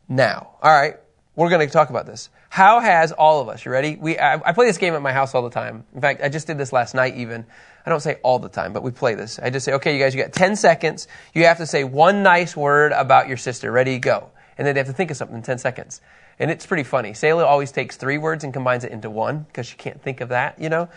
now. 0.08 0.56
All 0.62 0.72
right, 0.72 0.96
we're 1.36 1.50
going 1.50 1.64
to 1.64 1.72
talk 1.72 1.90
about 1.90 2.06
this. 2.06 2.30
How 2.48 2.80
has 2.80 3.12
all 3.12 3.40
of 3.40 3.48
us, 3.48 3.64
you 3.64 3.70
ready? 3.70 3.96
We, 3.96 4.18
I, 4.18 4.34
I, 4.34 4.52
play 4.52 4.66
this 4.66 4.78
game 4.78 4.94
at 4.94 5.02
my 5.02 5.12
house 5.12 5.34
all 5.34 5.42
the 5.42 5.50
time. 5.50 5.84
In 5.94 6.00
fact, 6.00 6.22
I 6.22 6.28
just 6.28 6.46
did 6.46 6.58
this 6.58 6.72
last 6.72 6.94
night 6.94 7.16
even. 7.16 7.46
I 7.84 7.90
don't 7.90 8.00
say 8.00 8.18
all 8.22 8.38
the 8.38 8.48
time, 8.48 8.72
but 8.72 8.82
we 8.82 8.90
play 8.90 9.14
this. 9.14 9.38
I 9.38 9.50
just 9.50 9.64
say, 9.64 9.72
okay, 9.74 9.96
you 9.96 10.02
guys, 10.02 10.14
you 10.14 10.22
got 10.22 10.32
10 10.32 10.56
seconds. 10.56 11.08
You 11.34 11.44
have 11.46 11.58
to 11.58 11.66
say 11.66 11.84
one 11.84 12.22
nice 12.22 12.56
word 12.56 12.92
about 12.92 13.28
your 13.28 13.36
sister. 13.36 13.72
Ready, 13.72 13.98
go. 13.98 14.30
And 14.56 14.66
then 14.66 14.74
they 14.74 14.80
have 14.80 14.86
to 14.86 14.92
think 14.92 15.10
of 15.10 15.16
something 15.16 15.36
in 15.36 15.42
10 15.42 15.58
seconds. 15.58 16.00
And 16.38 16.50
it's 16.50 16.66
pretty 16.66 16.84
funny. 16.84 17.14
Selah 17.14 17.44
always 17.44 17.72
takes 17.72 17.96
three 17.96 18.18
words 18.18 18.44
and 18.44 18.52
combines 18.52 18.84
it 18.84 18.92
into 18.92 19.10
one 19.10 19.40
because 19.40 19.66
she 19.66 19.76
can't 19.76 20.00
think 20.00 20.20
of 20.20 20.28
that, 20.28 20.60
you 20.60 20.68
know? 20.68 20.88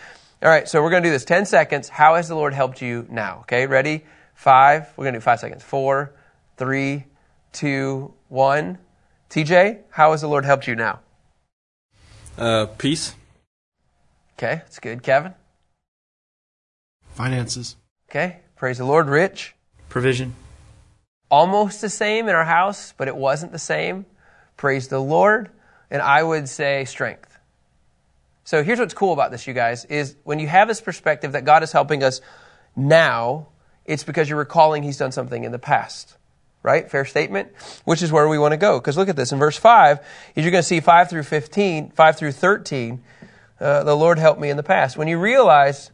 All 0.44 0.50
right, 0.50 0.68
so 0.68 0.84
we're 0.84 0.90
going 0.90 1.04
to 1.04 1.10
do 1.10 1.14
this 1.14 1.26
10 1.26 1.46
seconds. 1.46 1.90
How 1.90 2.16
has 2.16 2.28
the 2.28 2.36
Lord 2.36 2.54
helped 2.54 2.82
you 2.82 3.08
now? 3.10 3.40
Okay, 3.42 3.66
ready? 3.66 4.04
Five. 4.34 4.92
We're 4.96 5.06
going 5.06 5.14
to 5.14 5.20
do 5.20 5.24
five 5.24 5.40
seconds. 5.40 5.64
Four, 5.64 6.14
three, 6.58 7.06
two, 7.52 8.14
one. 8.28 8.78
TJ, 9.30 9.80
how 9.90 10.12
has 10.12 10.22
the 10.22 10.28
Lord 10.28 10.46
helped 10.46 10.68
you 10.68 10.76
now? 10.76 11.00
Uh, 12.38 12.68
peace. 12.78 13.16
Okay, 14.38 14.56
that's 14.56 14.80
good. 14.80 15.02
Kevin? 15.02 15.34
Finances. 17.16 17.78
Okay, 18.10 18.40
praise 18.58 18.78
the 18.78 18.84
Lord. 18.84 19.08
Rich? 19.08 19.56
Provision. 19.88 20.36
Almost 21.32 21.80
the 21.80 21.90
same 21.90 22.28
in 22.28 22.36
our 22.36 22.44
house, 22.44 22.94
but 22.98 23.08
it 23.08 23.16
wasn't 23.16 23.54
the 23.54 23.60
same. 23.60 24.06
Praise 24.58 24.90
the 24.90 25.00
Lord. 25.00 25.50
And 25.90 26.02
I 26.02 26.22
would 26.22 26.50
say 26.50 26.84
strength. 26.84 27.40
So 28.44 28.64
here's 28.64 28.80
what's 28.80 28.94
cool 28.94 29.14
about 29.14 29.32
this, 29.32 29.48
you 29.48 29.54
guys, 29.54 29.86
is 29.86 30.18
when 30.26 30.40
you 30.40 30.48
have 30.48 30.68
this 30.68 30.82
perspective 30.82 31.32
that 31.32 31.46
God 31.46 31.64
is 31.64 31.72
helping 31.72 32.04
us 32.04 32.20
now, 32.76 33.48
it's 33.86 34.04
because 34.04 34.30
you're 34.30 34.38
recalling 34.38 34.84
He's 34.84 34.98
done 34.98 35.14
something 35.14 35.46
in 35.46 35.54
the 35.54 35.60
past. 35.60 36.18
Right? 36.64 36.92
Fair 36.92 37.06
statement? 37.06 37.54
Which 37.86 38.02
is 38.02 38.12
where 38.12 38.28
we 38.28 38.38
want 38.38 38.52
to 38.52 38.58
go. 38.58 38.78
Because 38.78 38.98
look 38.98 39.08
at 39.08 39.16
this. 39.16 39.32
In 39.32 39.40
verse 39.40 39.56
5, 39.56 40.00
you're 40.36 40.52
going 40.52 40.62
to 40.62 40.64
see 40.64 40.82
5 40.82 41.10
through 41.10 41.24
15, 41.24 41.92
5 41.92 42.18
through 42.18 42.32
13, 42.34 43.04
uh, 43.60 43.84
the 43.84 43.96
Lord 43.96 44.20
helped 44.20 44.42
me 44.42 44.50
in 44.50 44.58
the 44.58 44.64
past. 44.64 44.98
When 44.98 45.08
you 45.08 45.18
realize 45.18 45.92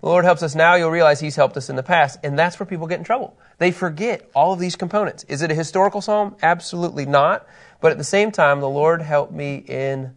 the 0.00 0.08
Lord 0.08 0.24
helps 0.24 0.42
us 0.42 0.54
now, 0.54 0.74
you'll 0.76 0.90
realize 0.90 1.20
He's 1.20 1.36
helped 1.36 1.56
us 1.56 1.68
in 1.68 1.76
the 1.76 1.82
past. 1.82 2.18
And 2.22 2.38
that's 2.38 2.58
where 2.58 2.66
people 2.66 2.86
get 2.86 2.98
in 2.98 3.04
trouble. 3.04 3.36
They 3.58 3.70
forget 3.70 4.28
all 4.34 4.52
of 4.52 4.58
these 4.58 4.76
components. 4.76 5.24
Is 5.24 5.42
it 5.42 5.50
a 5.50 5.54
historical 5.54 6.00
psalm? 6.00 6.36
Absolutely 6.42 7.06
not. 7.06 7.46
But 7.80 7.92
at 7.92 7.98
the 7.98 8.04
same 8.04 8.30
time, 8.32 8.60
the 8.60 8.68
Lord 8.68 9.02
helped 9.02 9.32
me 9.32 9.56
in 9.56 10.14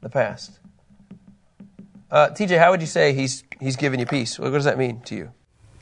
the 0.00 0.08
past. 0.08 0.58
Uh, 2.10 2.28
TJ, 2.28 2.58
how 2.58 2.70
would 2.70 2.80
you 2.80 2.86
say 2.86 3.12
he's 3.12 3.44
he's 3.60 3.76
given 3.76 4.00
you 4.00 4.06
peace? 4.06 4.38
What 4.38 4.52
does 4.52 4.64
that 4.64 4.78
mean 4.78 5.00
to 5.02 5.14
you? 5.14 5.32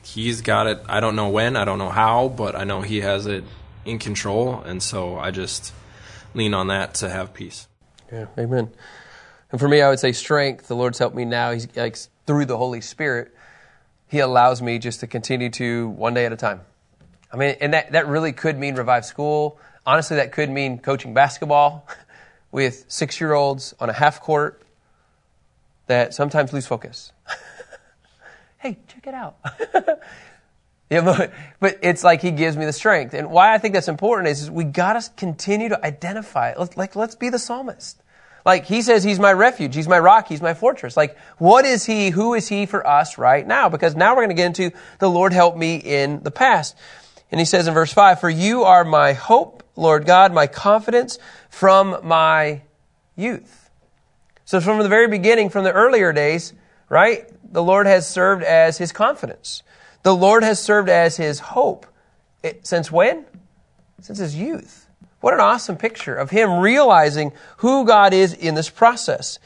He's 0.03 0.41
got 0.41 0.67
it. 0.67 0.79
I 0.87 0.99
don't 0.99 1.15
know 1.15 1.29
when, 1.29 1.55
I 1.55 1.65
don't 1.65 1.79
know 1.79 1.89
how, 1.89 2.29
but 2.29 2.55
I 2.55 2.63
know 2.63 2.81
he 2.81 3.01
has 3.01 3.25
it 3.25 3.43
in 3.85 3.99
control, 3.99 4.61
and 4.61 4.81
so 4.81 5.17
I 5.17 5.31
just 5.31 5.73
lean 6.33 6.53
on 6.53 6.67
that 6.67 6.95
to 6.95 7.09
have 7.09 7.33
peace. 7.33 7.67
Yeah, 8.11 8.27
amen. 8.37 8.69
And 9.51 9.59
for 9.59 9.67
me, 9.67 9.81
I 9.81 9.89
would 9.89 9.99
say 9.99 10.11
strength. 10.11 10.67
The 10.67 10.75
Lord's 10.75 10.99
helped 10.99 11.15
me 11.15 11.25
now. 11.25 11.51
He's 11.51 11.67
like 11.75 11.97
through 12.25 12.45
the 12.45 12.57
Holy 12.57 12.81
Spirit. 12.81 13.33
He 14.07 14.19
allows 14.19 14.61
me 14.61 14.79
just 14.79 14.99
to 15.01 15.07
continue 15.07 15.49
to 15.51 15.89
one 15.89 16.13
day 16.13 16.25
at 16.25 16.33
a 16.33 16.37
time. 16.37 16.61
I 17.31 17.37
mean, 17.37 17.55
and 17.59 17.73
that, 17.73 17.91
that 17.91 18.07
really 18.07 18.31
could 18.31 18.57
mean 18.57 18.75
revive 18.75 19.05
school. 19.05 19.59
Honestly, 19.85 20.17
that 20.17 20.31
could 20.31 20.49
mean 20.49 20.79
coaching 20.79 21.13
basketball. 21.13 21.87
with 22.51 22.85
six 22.87 23.19
year 23.19 23.33
olds 23.33 23.73
on 23.79 23.89
a 23.89 23.93
half 23.93 24.21
court 24.21 24.61
that 25.87 26.13
sometimes 26.13 26.53
lose 26.53 26.67
focus. 26.67 27.11
hey, 28.57 28.77
check 28.87 29.07
it 29.07 29.13
out. 29.13 29.37
yeah, 30.89 31.01
but, 31.01 31.31
but, 31.59 31.77
it's 31.81 32.03
like 32.03 32.21
he 32.21 32.31
gives 32.31 32.57
me 32.57 32.65
the 32.65 32.73
strength. 32.73 33.13
And 33.13 33.29
why 33.29 33.53
I 33.53 33.57
think 33.57 33.73
that's 33.73 33.87
important 33.87 34.29
is, 34.29 34.43
is 34.43 34.51
we 34.51 34.63
got 34.63 35.01
to 35.01 35.09
continue 35.15 35.69
to 35.69 35.85
identify. 35.85 36.53
Like, 36.75 36.95
let's 36.95 37.15
be 37.15 37.29
the 37.29 37.39
psalmist. 37.39 38.01
Like 38.47 38.65
he 38.65 38.81
says, 38.81 39.03
he's 39.03 39.19
my 39.19 39.33
refuge, 39.33 39.75
he's 39.75 39.89
my 39.89 39.99
rock, 39.99 40.29
he's 40.29 40.41
my 40.41 40.53
fortress. 40.53 40.95
Like, 40.95 41.17
what 41.37 41.65
is 41.65 41.83
he? 41.83 42.11
Who 42.11 42.33
is 42.33 42.47
he 42.47 42.65
for 42.65 42.87
us 42.87 43.17
right 43.17 43.45
now? 43.45 43.67
Because 43.67 43.93
now 43.93 44.13
we're 44.15 44.25
going 44.25 44.29
to 44.29 44.35
get 44.35 44.45
into 44.45 44.71
the 44.99 45.09
Lord 45.09 45.33
help 45.33 45.57
me 45.57 45.75
in 45.75 46.23
the 46.23 46.31
past. 46.31 46.77
And 47.29 47.41
he 47.41 47.45
says 47.45 47.67
in 47.67 47.73
verse 47.73 47.91
5, 47.91 48.21
For 48.21 48.29
you 48.29 48.63
are 48.63 48.85
my 48.85 49.11
hope, 49.11 49.63
Lord 49.75 50.05
God, 50.05 50.31
my 50.31 50.47
confidence 50.47 51.19
from 51.49 51.99
my 52.03 52.61
youth. 53.17 53.69
So 54.45 54.61
from 54.61 54.77
the 54.81 54.87
very 54.87 55.09
beginning, 55.09 55.49
from 55.49 55.65
the 55.65 55.73
earlier 55.73 56.13
days, 56.13 56.53
right, 56.87 57.29
the 57.51 57.61
Lord 57.61 57.85
has 57.85 58.07
served 58.07 58.43
as 58.43 58.77
his 58.77 58.93
confidence. 58.93 59.61
The 60.03 60.15
Lord 60.15 60.43
has 60.43 60.57
served 60.63 60.87
as 60.87 61.17
his 61.17 61.39
hope. 61.39 61.85
It, 62.43 62.65
since 62.65 62.89
when? 62.89 63.25
Since 63.99 64.19
his 64.19 64.37
youth. 64.37 64.86
What 65.27 65.33
an 65.33 65.41
awesome 65.41 65.75
picture 65.75 66.15
of 66.15 66.29
him 66.29 66.59
realizing 66.59 67.33
who 67.57 67.83
God 67.83 68.13
is 68.13 68.33
in 68.33 68.55
this 68.55 68.69
process. 68.69 69.39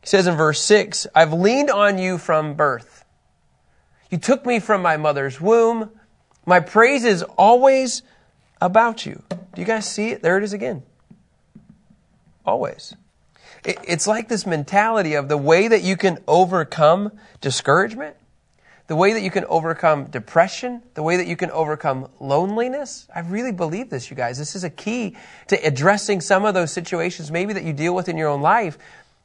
He 0.00 0.06
says 0.06 0.26
in 0.26 0.34
verse 0.34 0.62
6, 0.62 1.06
I've 1.14 1.34
leaned 1.34 1.68
on 1.68 1.98
you 1.98 2.16
from 2.16 2.54
birth. 2.54 3.04
You 4.10 4.16
took 4.16 4.46
me 4.46 4.60
from 4.60 4.80
my 4.80 4.96
mother's 4.96 5.38
womb. 5.38 5.90
My 6.46 6.60
praise 6.60 7.04
is 7.04 7.22
always 7.22 8.00
about 8.62 9.04
you. 9.04 9.22
Do 9.28 9.60
you 9.60 9.66
guys 9.66 9.86
see 9.86 10.12
it? 10.12 10.22
There 10.22 10.38
it 10.38 10.42
is 10.42 10.54
again. 10.54 10.84
Always. 12.46 12.96
It's 13.62 14.06
like 14.06 14.28
this 14.28 14.46
mentality 14.46 15.12
of 15.12 15.28
the 15.28 15.36
way 15.36 15.68
that 15.68 15.82
you 15.82 15.98
can 15.98 16.16
overcome 16.26 17.12
discouragement, 17.42 18.16
the 18.86 18.96
way 18.96 19.12
that 19.12 19.22
you 19.22 19.30
can 19.30 19.44
overcome 19.46 20.04
depression, 20.04 20.82
the 20.94 21.02
way 21.02 21.16
that 21.16 21.26
you 21.26 21.36
can 21.36 21.50
overcome 21.50 22.08
loneliness. 22.20 23.08
I 23.14 23.20
really 23.20 23.52
believe 23.52 23.90
this, 23.90 24.10
you 24.10 24.16
guys. 24.16 24.38
This 24.38 24.54
is 24.54 24.62
a 24.62 24.70
key 24.70 25.16
to 25.48 25.56
addressing 25.56 26.20
some 26.20 26.44
of 26.44 26.54
those 26.54 26.72
situations 26.72 27.30
maybe 27.30 27.52
that 27.52 27.64
you 27.64 27.72
deal 27.72 27.94
with 27.94 28.08
in 28.08 28.16
your 28.16 28.28
own 28.28 28.42
life 28.42 28.78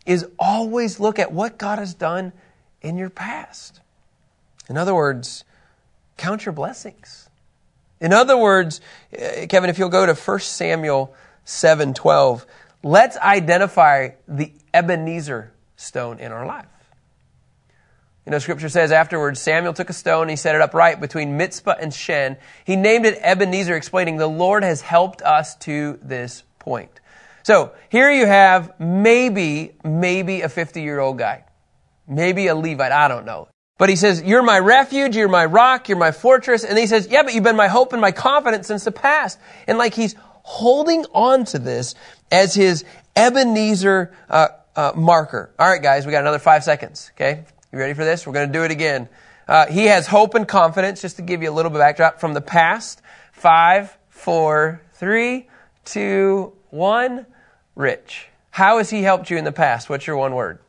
is 0.06 0.25
always 0.39 1.00
look 1.00 1.20
at 1.20 1.32
what 1.32 1.60
God 1.60 1.77
has 1.77 1.94
done 1.94 2.34
in 2.82 2.98
your 2.98 3.12
past. 3.12 3.82
In 4.68 4.77
other 4.77 4.96
words, 4.96 5.44
count 6.18 6.46
your 6.46 6.53
blessings. 6.53 7.30
In 8.00 8.13
other 8.13 8.36
words, 8.36 8.82
eh, 9.13 9.46
Kevin, 9.46 9.70
if 9.70 9.77
you'll 9.77 9.89
go 9.89 10.08
to 10.08 10.15
1 10.15 10.39
Samuel 10.39 11.13
7:12, 11.46 12.48
let's 12.82 13.15
identify 13.18 14.10
the 14.27 14.51
Ebenezer 14.74 15.51
stone 15.75 16.20
in 16.20 16.32
our 16.32 16.46
life. 16.48 16.65
You 18.32 18.36
know, 18.36 18.40
scripture 18.40 18.70
says 18.70 18.94
afterwards, 18.94 19.42
Samuel 19.42 19.74
took 19.74 19.90
a 19.90 19.94
stone 19.94 20.22
and 20.22 20.30
he 20.30 20.38
set 20.38 20.56
it 20.56 20.62
upright 20.62 21.02
between 21.02 21.36
Mizpah 21.36 21.76
and 21.82 21.94
Shen. 21.94 22.38
He 22.64 22.78
named 22.78 23.06
it 23.06 23.20
Ebenezer, 23.22 23.76
explaining 23.76 24.16
the 24.16 24.28
Lord 24.28 24.64
has 24.64 24.80
helped 24.80 25.22
us 25.22 25.58
to 25.58 26.00
this 26.02 26.44
point. 26.58 27.02
So 27.44 27.74
here 27.90 28.10
you 28.10 28.26
have 28.26 28.80
maybe, 28.80 29.74
maybe 29.84 30.44
a 30.44 30.48
50 30.48 30.82
year 30.82 31.02
old 31.02 31.18
guy. 31.18 31.44
Maybe 32.08 32.48
a 32.48 32.56
Levite. 32.56 32.94
I 32.94 33.10
don't 33.10 33.26
know. 33.26 33.50
But 33.78 33.90
he 33.90 33.98
says, 33.98 34.24
You're 34.24 34.44
my 34.44 34.60
refuge, 34.60 35.14
you're 35.14 35.28
my 35.28 35.44
rock, 35.44 35.90
you're 35.90 35.98
my 35.98 36.14
fortress. 36.14 36.64
And 36.64 36.80
he 36.80 36.88
says, 36.88 37.10
Yeah, 37.12 37.24
but 37.24 37.34
you've 37.34 37.44
been 37.44 37.58
my 37.58 37.68
hope 37.68 37.92
and 37.92 38.00
my 38.00 38.14
confidence 38.14 38.66
since 38.66 38.86
the 38.86 38.94
past. 38.94 39.40
And 39.68 39.78
like 39.78 39.94
he's 39.94 40.16
holding 40.44 41.04
on 41.14 41.44
to 41.48 41.60
this 41.60 41.96
as 42.32 42.54
his 42.54 42.86
Ebenezer 43.14 44.16
uh, 44.30 44.48
uh, 44.74 44.94
marker. 44.96 45.54
All 45.60 45.70
right, 45.70 45.84
guys, 45.84 46.06
we 46.06 46.14
got 46.14 46.22
another 46.22 46.40
five 46.40 46.64
seconds. 46.64 47.12
Okay, 47.16 47.44
you 47.72 47.80
ready 47.80 47.94
for 47.94 48.04
this? 48.04 48.28
We're 48.28 48.34
going 48.34 48.51
to 48.51 48.54
do 48.54 48.63
it 48.63 48.72
again. 48.72 49.08
Uh, 49.48 49.68
he 49.68 49.86
has 49.86 50.08
hope 50.08 50.36
and 50.36 50.48
confidence. 50.48 51.01
Just 51.01 51.16
to 51.18 51.22
give 51.22 51.42
you 51.42 51.50
a 51.50 51.54
little 51.54 51.72
bit 51.72 51.78
of 51.78 51.82
backdrop 51.82 52.20
from 52.20 52.34
the 52.34 52.42
past. 52.42 53.01
Five, 53.32 53.98
four, 54.10 54.82
three, 54.94 55.48
two, 55.86 56.54
one. 56.70 57.25
Rich. 57.75 58.28
How 58.50 58.80
has 58.80 58.90
he 58.90 59.01
helped 59.01 59.30
you 59.30 59.38
in 59.38 59.46
the 59.46 59.51
past? 59.51 59.90
What's 59.90 60.06
your 60.06 60.18
one 60.18 60.36
word? 60.36 60.60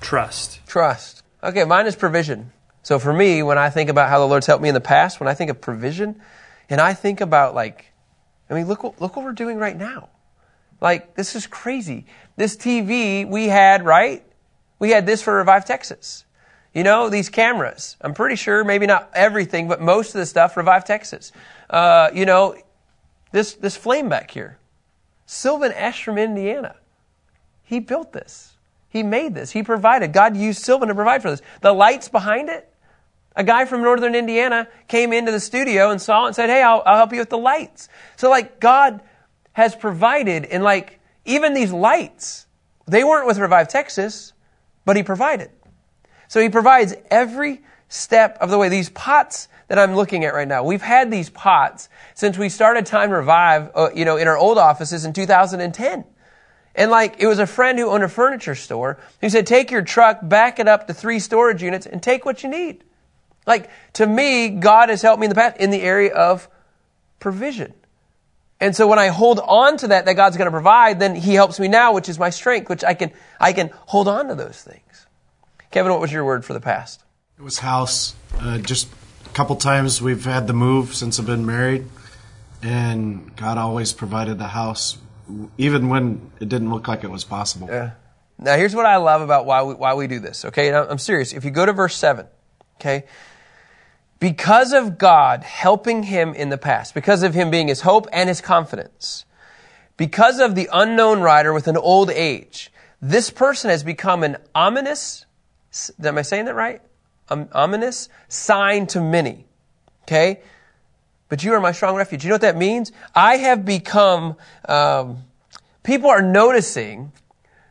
Trust. 0.00 0.60
Trust. 0.66 1.22
Okay, 1.42 1.64
mine 1.64 1.86
is 1.86 1.96
provision. 1.96 2.52
So 2.82 2.98
for 2.98 3.12
me, 3.12 3.42
when 3.42 3.58
I 3.58 3.70
think 3.70 3.90
about 3.90 4.08
how 4.08 4.20
the 4.20 4.26
Lord's 4.26 4.46
helped 4.46 4.62
me 4.62 4.68
in 4.68 4.74
the 4.74 4.80
past, 4.80 5.18
when 5.18 5.28
I 5.28 5.34
think 5.34 5.50
of 5.50 5.60
provision, 5.60 6.20
and 6.70 6.80
I 6.80 6.94
think 6.94 7.20
about 7.20 7.54
like, 7.54 7.92
I 8.48 8.54
mean, 8.54 8.66
look 8.66 8.84
what, 8.84 9.00
look 9.00 9.16
what 9.16 9.24
we're 9.24 9.32
doing 9.32 9.58
right 9.58 9.76
now. 9.76 10.08
Like, 10.80 11.14
this 11.14 11.34
is 11.34 11.46
crazy. 11.46 12.06
This 12.36 12.56
TV 12.56 13.28
we 13.28 13.48
had, 13.48 13.84
right? 13.84 14.24
We 14.78 14.90
had 14.90 15.06
this 15.06 15.22
for 15.22 15.34
Revive 15.34 15.64
Texas. 15.64 16.24
You 16.74 16.84
know, 16.84 17.10
these 17.10 17.28
cameras. 17.28 17.96
I'm 18.00 18.14
pretty 18.14 18.36
sure, 18.36 18.64
maybe 18.64 18.86
not 18.86 19.10
everything, 19.14 19.68
but 19.68 19.80
most 19.80 20.14
of 20.14 20.20
the 20.20 20.26
stuff, 20.26 20.56
Revive 20.56 20.84
Texas. 20.84 21.32
Uh, 21.68 22.10
you 22.14 22.24
know, 22.24 22.56
this, 23.30 23.54
this 23.54 23.76
flame 23.76 24.08
back 24.08 24.30
here. 24.30 24.58
Sylvan 25.26 25.72
Esch 25.72 26.04
from 26.04 26.18
Indiana. 26.18 26.76
He 27.62 27.78
built 27.78 28.12
this. 28.12 28.52
He 28.88 29.02
made 29.02 29.34
this. 29.34 29.50
He 29.50 29.62
provided. 29.62 30.12
God 30.12 30.36
used 30.36 30.62
Sylvan 30.62 30.88
to 30.88 30.94
provide 30.94 31.22
for 31.22 31.30
this. 31.30 31.42
The 31.60 31.72
lights 31.72 32.08
behind 32.08 32.48
it, 32.48 32.68
a 33.34 33.44
guy 33.44 33.64
from 33.64 33.82
northern 33.82 34.14
Indiana 34.14 34.68
came 34.88 35.12
into 35.12 35.32
the 35.32 35.40
studio 35.40 35.90
and 35.90 36.00
saw 36.00 36.24
it 36.24 36.26
and 36.28 36.36
said, 36.36 36.50
Hey, 36.50 36.62
I'll, 36.62 36.82
I'll 36.84 36.96
help 36.96 37.12
you 37.12 37.18
with 37.18 37.30
the 37.30 37.38
lights. 37.38 37.88
So, 38.16 38.28
like, 38.28 38.60
God 38.60 39.00
has 39.52 39.74
provided, 39.74 40.44
and 40.44 40.62
like, 40.62 41.00
even 41.24 41.54
these 41.54 41.72
lights, 41.72 42.46
they 42.86 43.04
weren't 43.04 43.26
with 43.26 43.38
Revive 43.38 43.68
Texas, 43.68 44.34
but 44.84 44.96
He 44.96 45.02
provided. 45.02 45.50
So 46.32 46.40
He 46.40 46.48
provides 46.48 46.94
every 47.10 47.60
step 47.90 48.38
of 48.40 48.48
the 48.48 48.56
way. 48.56 48.70
These 48.70 48.88
pots 48.88 49.48
that 49.68 49.78
I'm 49.78 49.94
looking 49.94 50.24
at 50.24 50.32
right 50.32 50.48
now, 50.48 50.64
we've 50.64 50.80
had 50.80 51.10
these 51.10 51.28
pots 51.28 51.90
since 52.14 52.38
we 52.38 52.48
started 52.48 52.86
Time 52.86 53.10
Revive, 53.10 53.70
uh, 53.74 53.90
you 53.94 54.06
know, 54.06 54.16
in 54.16 54.26
our 54.26 54.38
old 54.38 54.56
offices 54.56 55.04
in 55.04 55.12
2010. 55.12 56.04
And 56.74 56.90
like, 56.90 57.16
it 57.18 57.26
was 57.26 57.38
a 57.38 57.46
friend 57.46 57.78
who 57.78 57.90
owned 57.90 58.02
a 58.02 58.08
furniture 58.08 58.54
store 58.54 58.98
who 59.20 59.28
said, 59.28 59.46
take 59.46 59.70
your 59.70 59.82
truck, 59.82 60.20
back 60.22 60.58
it 60.58 60.66
up 60.66 60.86
to 60.86 60.94
three 60.94 61.18
storage 61.18 61.62
units 61.62 61.84
and 61.84 62.02
take 62.02 62.24
what 62.24 62.42
you 62.42 62.48
need. 62.48 62.82
Like, 63.46 63.68
to 63.94 64.06
me, 64.06 64.48
God 64.48 64.88
has 64.88 65.02
helped 65.02 65.20
me 65.20 65.26
in 65.26 65.28
the 65.28 65.34
past 65.34 65.58
in 65.58 65.68
the 65.68 65.82
area 65.82 66.14
of 66.14 66.48
provision. 67.20 67.74
And 68.58 68.74
so 68.74 68.86
when 68.86 68.98
I 68.98 69.08
hold 69.08 69.38
on 69.38 69.76
to 69.76 69.88
that, 69.88 70.06
that 70.06 70.14
God's 70.14 70.38
going 70.38 70.46
to 70.46 70.50
provide, 70.50 70.98
then 70.98 71.14
He 71.14 71.34
helps 71.34 71.60
me 71.60 71.68
now, 71.68 71.92
which 71.92 72.08
is 72.08 72.18
my 72.18 72.30
strength, 72.30 72.70
which 72.70 72.84
I 72.84 72.94
can, 72.94 73.12
I 73.38 73.52
can 73.52 73.68
hold 73.74 74.08
on 74.08 74.28
to 74.28 74.34
those 74.34 74.62
things. 74.62 74.81
Kevin, 75.72 75.90
what 75.90 76.02
was 76.02 76.12
your 76.12 76.26
word 76.26 76.44
for 76.44 76.52
the 76.52 76.60
past? 76.60 77.02
It 77.38 77.42
was 77.42 77.58
house. 77.58 78.14
Uh, 78.38 78.58
just 78.58 78.88
a 79.24 79.28
couple 79.30 79.56
times 79.56 80.02
we've 80.02 80.26
had 80.26 80.46
the 80.46 80.52
move 80.52 80.94
since 80.94 81.18
I've 81.18 81.24
been 81.24 81.46
married, 81.46 81.86
and 82.62 83.34
God 83.36 83.56
always 83.56 83.94
provided 83.94 84.38
the 84.38 84.48
house, 84.48 84.98
even 85.56 85.88
when 85.88 86.30
it 86.40 86.50
didn't 86.50 86.70
look 86.70 86.88
like 86.88 87.04
it 87.04 87.10
was 87.10 87.24
possible. 87.24 87.68
Yeah. 87.70 87.92
Now, 88.38 88.56
here's 88.56 88.74
what 88.74 88.84
I 88.84 88.96
love 88.96 89.22
about 89.22 89.46
why 89.46 89.62
we, 89.62 89.72
why 89.72 89.94
we 89.94 90.06
do 90.08 90.18
this, 90.18 90.44
okay? 90.44 90.68
And 90.68 90.76
I'm 90.76 90.98
serious. 90.98 91.32
If 91.32 91.42
you 91.42 91.50
go 91.50 91.64
to 91.64 91.72
verse 91.72 91.96
7, 91.96 92.26
okay? 92.76 93.04
Because 94.18 94.74
of 94.74 94.98
God 94.98 95.42
helping 95.42 96.02
him 96.02 96.34
in 96.34 96.50
the 96.50 96.58
past, 96.58 96.92
because 96.92 97.22
of 97.22 97.32
him 97.32 97.50
being 97.50 97.68
his 97.68 97.80
hope 97.80 98.06
and 98.12 98.28
his 98.28 98.42
confidence, 98.42 99.24
because 99.96 100.38
of 100.38 100.54
the 100.54 100.68
unknown 100.70 101.20
rider 101.20 101.54
with 101.54 101.66
an 101.66 101.78
old 101.78 102.10
age, 102.10 102.70
this 103.00 103.30
person 103.30 103.70
has 103.70 103.82
become 103.82 104.22
an 104.22 104.36
ominous, 104.54 105.24
am 106.02 106.18
I 106.18 106.22
saying 106.22 106.46
that 106.46 106.54
right? 106.54 106.80
Um, 107.28 107.48
ominous 107.52 108.08
sign 108.28 108.86
to 108.88 109.00
many. 109.00 109.46
Okay? 110.02 110.40
But 111.28 111.42
you 111.42 111.54
are 111.54 111.60
my 111.60 111.72
strong 111.72 111.96
refuge. 111.96 112.24
You 112.24 112.28
know 112.28 112.34
what 112.34 112.42
that 112.42 112.56
means? 112.56 112.92
I 113.14 113.36
have 113.38 113.64
become, 113.64 114.36
um, 114.68 115.24
people 115.82 116.10
are 116.10 116.22
noticing 116.22 117.12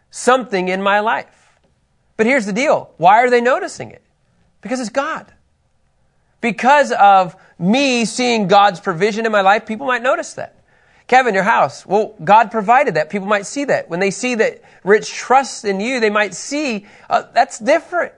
something 0.10 0.68
in 0.68 0.82
my 0.82 1.00
life. 1.00 1.60
But 2.18 2.26
here's 2.26 2.46
the 2.46 2.54
deal. 2.54 2.92
Why 2.98 3.24
are 3.24 3.30
they 3.30 3.42
noticing 3.42 3.92
it? 3.92 4.02
Because 4.62 4.80
it's 4.80 4.90
God. 4.90 5.32
Because 6.40 6.92
of 6.92 7.36
me 7.60 8.06
seeing 8.06 8.48
God's 8.48 8.80
provision 8.80 9.26
in 9.26 9.32
my 9.32 9.42
life, 9.42 9.66
people 9.66 9.86
might 9.86 10.02
notice 10.02 10.34
that. 10.34 10.61
Kevin, 11.12 11.34
your 11.34 11.44
house. 11.44 11.86
Well, 11.86 12.16
God 12.24 12.52
provided 12.52 12.94
that. 12.94 13.10
People 13.10 13.28
might 13.28 13.46
see 13.46 13.66
that. 13.66 13.90
When 13.90 14.00
they 14.00 14.12
see 14.12 14.36
that 14.36 14.62
Rich 14.86 15.12
trusts 15.12 15.66
in 15.66 15.82
you, 15.82 16.00
they 16.00 16.10
might 16.10 16.34
see 16.34 16.86
uh, 17.10 17.24
that's 17.34 17.60
different. 17.60 18.14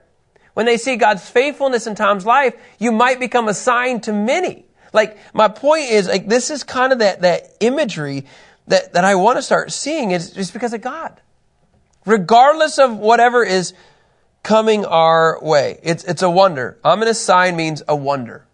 When 0.52 0.64
they 0.64 0.76
see 0.76 0.94
God's 0.94 1.28
faithfulness 1.28 1.88
in 1.88 1.96
Tom's 1.96 2.24
life, 2.24 2.54
you 2.78 2.92
might 2.92 3.18
become 3.18 3.48
a 3.48 3.52
sign 3.52 4.00
to 4.02 4.12
many. 4.12 4.64
Like, 4.92 5.18
my 5.34 5.48
point 5.48 5.90
is, 5.90 6.06
like, 6.06 6.28
this 6.28 6.50
is 6.50 6.62
kind 6.62 6.92
of 6.92 7.00
that, 7.00 7.22
that 7.22 7.56
imagery 7.58 8.26
that, 8.68 8.92
that 8.92 9.04
I 9.04 9.16
want 9.16 9.38
to 9.38 9.42
start 9.42 9.72
seeing 9.72 10.12
is 10.12 10.30
just 10.30 10.52
because 10.52 10.72
of 10.72 10.80
God. 10.80 11.20
Regardless 12.06 12.78
of 12.78 12.96
whatever 12.96 13.42
is 13.42 13.74
coming 14.44 14.84
our 14.84 15.42
way. 15.42 15.80
It's, 15.82 16.04
it's 16.04 16.22
a 16.22 16.30
wonder. 16.30 16.78
Ominous 16.84 17.20
sign 17.20 17.56
means 17.56 17.82
a 17.88 17.96
wonder. 17.96 18.46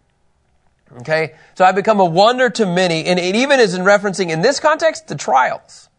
Okay? 0.99 1.35
So 1.55 1.65
I've 1.65 1.75
become 1.75 1.99
a 1.99 2.05
wonder 2.05 2.49
to 2.49 2.65
many, 2.65 3.05
and 3.05 3.19
it 3.19 3.35
even 3.35 3.59
is 3.59 3.73
in 3.73 3.83
referencing 3.83 4.29
in 4.29 4.41
this 4.41 4.59
context 4.59 5.07
the 5.07 5.15
trials. 5.15 5.89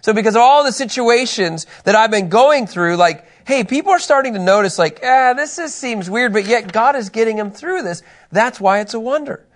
So 0.00 0.12
because 0.12 0.36
of 0.36 0.42
all 0.42 0.64
the 0.64 0.72
situations 0.72 1.66
that 1.84 1.94
I've 1.94 2.10
been 2.10 2.28
going 2.28 2.66
through, 2.66 2.96
like, 2.96 3.26
hey, 3.46 3.64
people 3.64 3.90
are 3.92 3.98
starting 3.98 4.34
to 4.34 4.38
notice, 4.38 4.78
like, 4.78 5.00
ah, 5.02 5.32
this 5.34 5.56
just 5.56 5.76
seems 5.76 6.10
weird, 6.10 6.32
but 6.32 6.46
yet 6.46 6.72
God 6.72 6.94
is 6.94 7.08
getting 7.08 7.36
them 7.36 7.50
through 7.50 7.82
this. 7.82 8.02
That's 8.30 8.60
why 8.60 8.80
it's 8.80 8.92
a 8.92 9.00
wonder. 9.00 9.46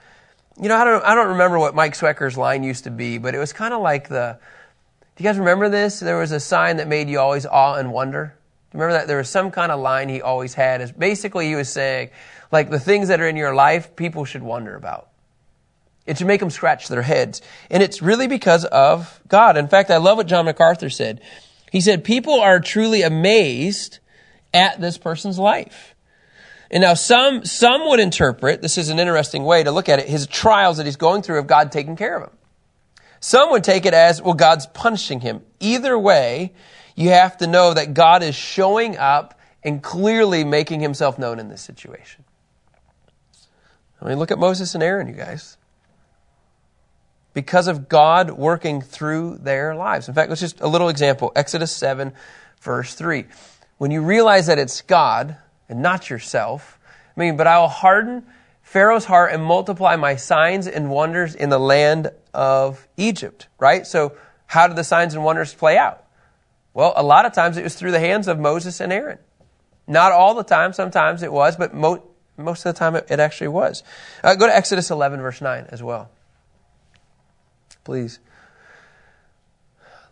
You 0.59 0.69
know, 0.69 0.77
I 0.77 0.85
don't, 0.85 1.05
I 1.05 1.15
don't 1.15 1.29
remember 1.29 1.59
what 1.59 1.75
Mike 1.75 1.95
Swecker's 1.95 2.39
line 2.39 2.65
used 2.65 2.85
to 2.85 2.91
be, 2.91 3.19
but 3.19 3.35
it 3.35 3.39
was 3.39 3.53
kind 3.53 3.75
of 3.75 3.83
like 3.83 4.09
the, 4.09 4.39
do 5.17 5.23
you 5.23 5.29
guys 5.29 5.39
remember 5.39 5.69
this? 5.69 6.01
There 6.01 6.19
was 6.19 6.33
a 6.33 6.41
sign 6.41 6.79
that 6.79 6.89
made 6.89 7.11
you 7.11 7.19
always 7.19 7.45
awe 7.45 7.75
and 7.75 7.93
wonder. 7.93 8.35
Remember 8.73 8.93
that 8.93 9.07
there 9.07 9.17
was 9.17 9.29
some 9.31 9.51
kind 9.51 9.73
of 9.73 9.81
line 9.81 10.09
he 10.09 10.21
always 10.21 10.55
had. 10.55 10.81
Is 10.81 10.93
basically 10.93 11.49
he 11.49 11.55
was 11.55 11.69
saying, 11.71 12.11
like 12.53 12.71
the 12.71 12.81
things 12.81 13.09
that 13.09 13.21
are 13.21 13.29
in 13.29 13.37
your 13.37 13.55
life, 13.55 13.97
people 13.97 14.25
should 14.25 14.43
wonder 14.43 14.75
about. 14.75 15.09
It 16.07 16.19
should 16.19 16.27
make 16.27 16.41
them 16.41 16.51
scratch 16.51 16.89
their 16.89 17.03
heads, 17.03 17.43
and 17.71 17.83
it's 17.83 18.01
really 18.01 18.29
because 18.29 18.65
of 18.65 19.21
God. 19.29 19.57
In 19.57 19.69
fact, 19.69 19.91
I 19.91 19.99
love 19.99 20.17
what 20.17 20.27
John 20.27 20.47
MacArthur 20.47 20.91
said. 20.91 21.21
He 21.71 21.83
said, 21.83 22.03
"People 22.03 22.41
are 22.41 22.61
truly 22.61 23.03
amazed 23.03 23.99
at 24.55 24.81
this 24.81 24.97
person's 24.97 25.39
life." 25.39 25.95
And 26.71 26.83
now 26.83 26.95
some 26.95 27.45
some 27.45 27.89
would 27.89 28.01
interpret 28.01 28.63
this 28.63 28.79
is 28.79 28.89
an 28.89 28.99
interesting 28.99 29.45
way 29.45 29.63
to 29.63 29.71
look 29.71 29.89
at 29.89 29.99
it. 29.99 30.09
His 30.09 30.27
trials 30.27 30.79
that 30.79 30.87
he's 30.87 30.97
going 30.97 31.23
through 31.23 31.39
of 31.39 31.47
God 31.47 31.73
taking 31.73 31.97
care 31.97 32.17
of 32.17 32.25
him. 32.25 32.37
Some 33.21 33.51
would 33.51 33.65
take 33.65 33.85
it 33.85 33.95
as 33.95 34.23
well, 34.23 34.35
God's 34.35 34.67
punishing 34.67 35.21
him. 35.21 35.43
Either 35.61 35.99
way, 35.99 36.53
you 36.99 37.11
have 37.11 37.37
to 37.37 37.47
know 37.47 37.75
that 37.75 37.95
God 37.95 38.25
is 38.25 38.35
showing 38.35 38.97
up 38.97 39.39
and 39.63 39.81
clearly 39.81 40.43
making 40.43 40.81
himself 40.81 41.17
known 41.17 41.39
in 41.39 41.49
this 41.49 41.61
situation. 41.61 42.25
I 44.03 44.09
mean, 44.09 44.19
look 44.19 44.33
at 44.33 44.39
Moses 44.39 44.75
and 44.75 44.83
Aaron, 44.83 45.07
you 45.07 45.15
guys. 45.15 45.57
Because 47.35 47.69
of 47.69 47.89
God 47.89 48.33
working 48.33 48.81
through 48.83 49.39
their 49.39 49.77
lives. 49.77 50.09
In 50.09 50.15
fact, 50.15 50.29
let's 50.29 50.41
just 50.41 50.61
a 50.61 50.67
little 50.67 50.89
example 50.89 51.31
Exodus 51.37 51.71
7, 51.71 52.13
verse 52.63 52.95
3. 52.95 53.27
When 53.77 53.93
you 53.93 54.03
realize 54.03 54.49
that 54.49 54.59
it's 54.59 54.81
God 54.81 55.37
and 55.69 55.81
not 55.81 56.11
yourself, 56.11 56.81
I 57.17 57.21
mean, 57.21 57.37
but 57.37 57.47
I 57.47 57.61
will 57.61 57.69
harden 57.69 58.27
Pharaoh's 58.63 59.05
heart 59.05 59.33
and 59.33 59.45
multiply 59.45 59.95
my 59.95 60.17
signs 60.17 60.67
and 60.67 60.91
wonders 60.91 61.37
in 61.37 61.49
the 61.49 61.61
land 61.61 62.11
of 62.35 62.89
Egypt, 62.97 63.47
right? 63.61 63.87
So, 63.87 64.17
how 64.47 64.67
do 64.67 64.75
the 64.75 64.83
signs 64.83 65.15
and 65.15 65.23
wonders 65.23 65.55
play 65.55 65.79
out? 65.79 66.05
Well, 66.75 66.93
a 66.97 67.03
lot 67.03 67.27
of 67.27 67.33
times 67.33 67.57
it 67.57 67.65
was 67.65 67.75
through 67.75 67.93
the 67.93 68.01
hands 68.01 68.29
of 68.29 68.39
Moses 68.39 68.81
and 68.81 68.93
Aaron. 68.93 69.19
Not 69.87 70.13
all 70.13 70.35
the 70.35 70.45
time, 70.45 70.73
sometimes 70.73 71.23
it 71.23 71.33
was, 71.33 71.57
but 71.57 71.75
mo- 71.75 72.05
most 72.37 72.65
of 72.65 72.75
the 72.75 72.79
time 72.79 72.95
it, 72.95 73.07
it 73.11 73.21
actually 73.21 73.49
was. 73.49 73.83
Uh, 74.23 74.35
go 74.35 74.47
to 74.47 74.55
Exodus 74.55 74.91
11, 74.91 75.21
verse 75.21 75.41
9 75.41 75.67
as 75.71 75.83
well. 75.83 76.11
Please. 77.85 78.21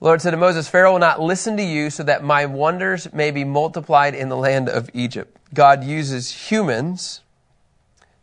Lord 0.00 0.20
said 0.20 0.32
to 0.32 0.36
Moses, 0.36 0.68
Pharaoh 0.68 0.92
will 0.92 0.98
not 0.98 1.20
listen 1.20 1.56
to 1.56 1.62
you 1.62 1.90
so 1.90 2.02
that 2.02 2.22
my 2.22 2.46
wonders 2.46 3.12
may 3.12 3.30
be 3.30 3.44
multiplied 3.44 4.14
in 4.14 4.28
the 4.28 4.36
land 4.36 4.68
of 4.68 4.90
Egypt. 4.92 5.36
God 5.54 5.84
uses 5.84 6.50
humans 6.50 7.20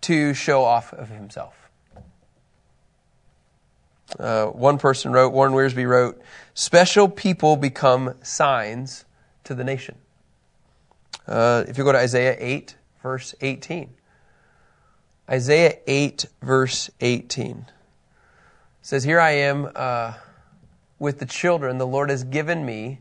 to 0.01 0.33
show 0.33 0.63
off 0.63 0.93
of 0.93 1.09
himself. 1.09 1.62
Uh, 4.19 4.47
one 4.47 4.77
person 4.77 5.11
wrote, 5.11 5.33
Warren 5.33 5.53
Wiersbe 5.53 5.87
wrote, 5.87 6.21
special 6.53 7.07
people 7.09 7.55
become 7.55 8.15
signs 8.21 9.05
to 9.43 9.55
the 9.55 9.63
nation. 9.63 9.95
Uh, 11.27 11.63
if 11.67 11.77
you 11.77 11.83
go 11.83 11.91
to 11.91 11.97
Isaiah 11.97 12.35
8, 12.37 12.75
verse 13.01 13.33
18. 13.41 13.89
Isaiah 15.29 15.77
8, 15.87 16.25
verse 16.41 16.89
18 16.99 17.65
says, 18.81 19.03
Here 19.03 19.19
I 19.19 19.31
am 19.31 19.69
uh, 19.75 20.13
with 20.99 21.19
the 21.19 21.25
children 21.25 21.77
the 21.77 21.87
Lord 21.87 22.09
has 22.09 22.23
given 22.23 22.65
me 22.65 22.99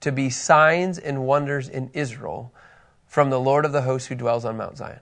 to 0.00 0.10
be 0.10 0.30
signs 0.30 0.98
and 0.98 1.24
wonders 1.24 1.68
in 1.68 1.90
Israel 1.92 2.52
from 3.06 3.30
the 3.30 3.38
Lord 3.38 3.64
of 3.64 3.72
the 3.72 3.82
hosts 3.82 4.08
who 4.08 4.14
dwells 4.14 4.44
on 4.44 4.56
Mount 4.56 4.78
Zion. 4.78 5.00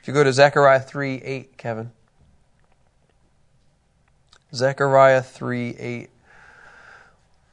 If 0.00 0.08
you 0.08 0.14
go 0.14 0.24
to 0.24 0.32
Zechariah 0.32 0.80
3, 0.80 1.22
8, 1.22 1.56
Kevin. 1.58 1.92
Zechariah 4.54 5.22
3 5.22 5.76
8. 5.78 6.10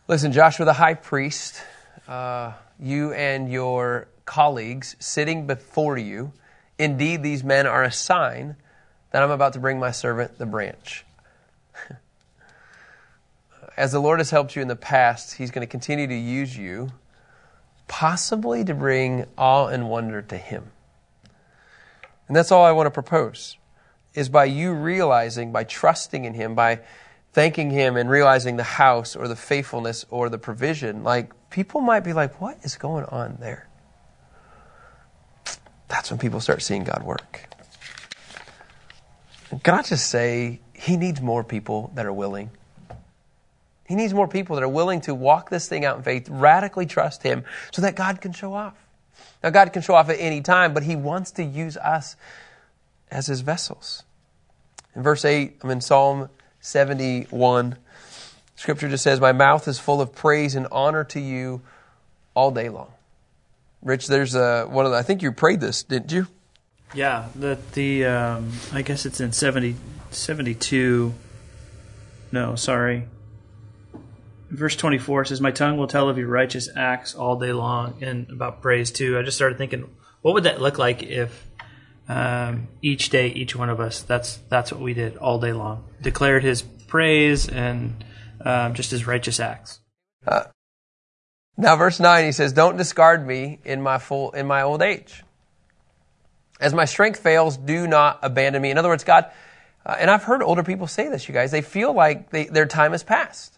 Listen, 0.07 0.31
Joshua 0.31 0.65
the 0.65 0.73
high 0.73 0.95
priest, 0.95 1.62
uh, 2.07 2.53
you 2.79 3.13
and 3.13 3.51
your 3.51 4.07
colleagues 4.25 4.95
sitting 4.99 5.45
before 5.45 5.97
you, 5.97 6.31
indeed, 6.79 7.21
these 7.21 7.43
men 7.43 7.67
are 7.67 7.83
a 7.83 7.91
sign 7.91 8.55
that 9.12 9.21
I'm 9.21 9.31
about 9.31 9.53
to 9.53 9.60
bring 9.60 9.79
my 9.79 9.91
servant 9.91 10.38
the 10.38 10.45
branch. 10.45 11.05
As 13.77 13.91
the 13.91 13.99
Lord 13.99 14.19
has 14.19 14.31
helped 14.31 14.55
you 14.55 14.62
in 14.62 14.67
the 14.67 14.75
past, 14.75 15.36
He's 15.36 15.51
going 15.51 15.65
to 15.65 15.69
continue 15.69 16.07
to 16.07 16.15
use 16.15 16.57
you, 16.57 16.91
possibly 17.88 18.63
to 18.63 18.73
bring 18.73 19.25
awe 19.38 19.67
and 19.67 19.89
wonder 19.89 20.21
to 20.23 20.38
Him. 20.38 20.71
And 22.27 22.36
that's 22.36 22.51
all 22.51 22.65
I 22.65 22.71
want 22.71 22.88
to 22.88 22.91
propose 22.91 23.57
is 24.17 24.30
by 24.30 24.45
you 24.45 24.73
realizing, 24.73 25.51
by 25.51 25.63
trusting 25.63 26.25
in 26.25 26.34
Him, 26.34 26.56
by 26.56 26.80
thanking 27.34 27.69
Him 27.69 27.95
and 27.95 28.10
realizing 28.10 28.58
the 28.58 28.63
house 28.63 29.15
or 29.15 29.27
the 29.27 29.36
faithfulness 29.36 30.08
or 30.10 30.27
the 30.27 30.39
provision, 30.39 31.03
like 31.03 31.32
people 31.51 31.82
might 31.82 31.99
be 31.99 32.13
like, 32.13 32.41
what 32.41 32.58
is 32.63 32.77
going 32.77 33.06
on 33.06 33.38
there? 33.39 33.67
That's 35.88 36.10
when 36.10 36.17
people 36.17 36.39
start 36.39 36.63
seeing 36.63 36.84
God 36.84 37.03
work. 37.03 37.47
can 39.63 39.75
I 39.75 39.84
just 39.84 40.10
say, 40.10 40.62
He 40.73 40.97
needs 40.97 41.21
more 41.21 41.43
people 41.43 41.91
that 41.93 42.08
are 42.08 42.12
willing? 42.12 42.49
He 43.88 43.93
needs 43.93 44.15
more 44.15 44.27
people 44.27 44.56
that 44.56 44.63
are 44.63 44.67
willing 44.67 45.01
to 45.01 45.13
walk 45.13 45.51
this 45.51 45.69
thing 45.69 45.86
out 45.86 45.95
in 45.95 46.03
faith, 46.03 46.27
radically 46.27 46.88
trust 46.88 47.21
Him, 47.21 47.43
so 47.71 47.84
that 47.84 47.95
God 47.95 48.19
can 48.19 48.32
show 48.32 48.56
off. 48.56 48.73
Now, 49.43 49.51
God 49.51 49.71
can 49.73 49.84
show 49.84 49.93
off 49.93 50.10
at 50.10 50.17
any 50.19 50.41
time, 50.41 50.73
but 50.73 50.82
He 50.82 50.95
wants 50.95 51.30
to 51.34 51.43
use 51.43 51.77
us 51.77 52.15
as 53.12 53.27
His 53.27 53.41
vessels. 53.41 54.03
In 54.97 55.03
verse 55.03 55.23
8, 55.23 55.60
I'm 55.62 55.69
in 55.69 55.79
Psalm 55.79 56.27
71. 56.60 57.77
Scripture 58.55 58.89
just 58.89 59.03
says, 59.03 59.21
My 59.21 59.31
mouth 59.31 59.67
is 59.67 59.77
full 59.77 60.01
of 60.01 60.15
praise 60.15 60.55
and 60.55 60.65
honor 60.71 61.03
to 61.03 61.19
you 61.19 61.62
all 62.33 62.49
day 62.49 62.69
long. 62.69 62.91
Rich, 63.83 64.07
there's 64.07 64.33
a, 64.33 64.65
one 64.65 64.88
of 64.88 64.91
the, 64.91 64.97
I 64.97 65.03
think 65.03 65.21
you 65.21 65.31
prayed 65.31 65.62
this, 65.62 65.83
didn't 65.83 66.12
you? 66.12 66.25
Yeah, 66.95 67.27
that 67.36 67.73
the 67.73 68.05
um, 68.05 68.51
I 68.73 68.81
guess 68.81 69.05
it's 69.05 69.19
in 69.21 69.33
70, 69.33 69.75
72. 70.10 71.13
No, 72.31 72.55
sorry. 72.55 73.05
Verse 74.49 74.75
24 74.75 75.25
says, 75.25 75.39
My 75.39 75.51
tongue 75.51 75.77
will 75.77 75.88
tell 75.88 76.10
of 76.10 76.17
your 76.17 76.29
righteous 76.29 76.69
acts 76.75 77.13
all 77.13 77.38
day 77.38 77.53
long, 77.53 78.01
and 78.01 78.27
about 78.31 78.63
praise 78.63 78.89
too. 78.89 79.19
I 79.19 79.21
just 79.21 79.38
started 79.38 79.60
thinking, 79.60 79.88
what 80.23 80.33
would 80.33 80.45
that 80.45 80.60
look 80.60 80.79
like 80.79 81.03
if 81.03 81.46
um, 82.07 82.67
each 82.81 83.09
day, 83.09 83.27
each 83.27 83.55
one 83.55 83.69
of 83.69 83.79
us, 83.79 84.01
that's, 84.01 84.37
that's 84.49 84.71
what 84.71 84.81
we 84.81 84.93
did 84.93 85.17
all 85.17 85.39
day 85.39 85.53
long? 85.53 85.83
Declared 86.01 86.43
his 86.43 86.61
praise 86.61 87.49
and 87.49 88.03
um, 88.41 88.73
just 88.73 88.91
his 88.91 89.05
righteous 89.05 89.39
acts. 89.39 89.79
Uh, 90.25 90.43
now, 91.57 91.75
verse 91.75 91.99
9, 91.99 92.25
he 92.25 92.31
says, 92.31 92.53
Don't 92.53 92.77
discard 92.77 93.25
me 93.25 93.59
in 93.65 93.81
my, 93.81 93.97
full, 93.97 94.31
in 94.31 94.47
my 94.47 94.61
old 94.61 94.81
age. 94.81 95.23
As 96.59 96.73
my 96.73 96.85
strength 96.85 97.19
fails, 97.19 97.57
do 97.57 97.87
not 97.87 98.19
abandon 98.21 98.61
me. 98.61 98.71
In 98.71 98.77
other 98.77 98.89
words, 98.89 99.03
God, 99.03 99.29
uh, 99.85 99.95
and 99.99 100.09
I've 100.09 100.23
heard 100.23 100.41
older 100.41 100.63
people 100.63 100.87
say 100.87 101.09
this, 101.09 101.27
you 101.27 101.33
guys, 101.33 101.51
they 101.51 101.61
feel 101.61 101.93
like 101.93 102.29
they, 102.29 102.45
their 102.45 102.65
time 102.65 102.91
has 102.91 103.03
passed. 103.03 103.57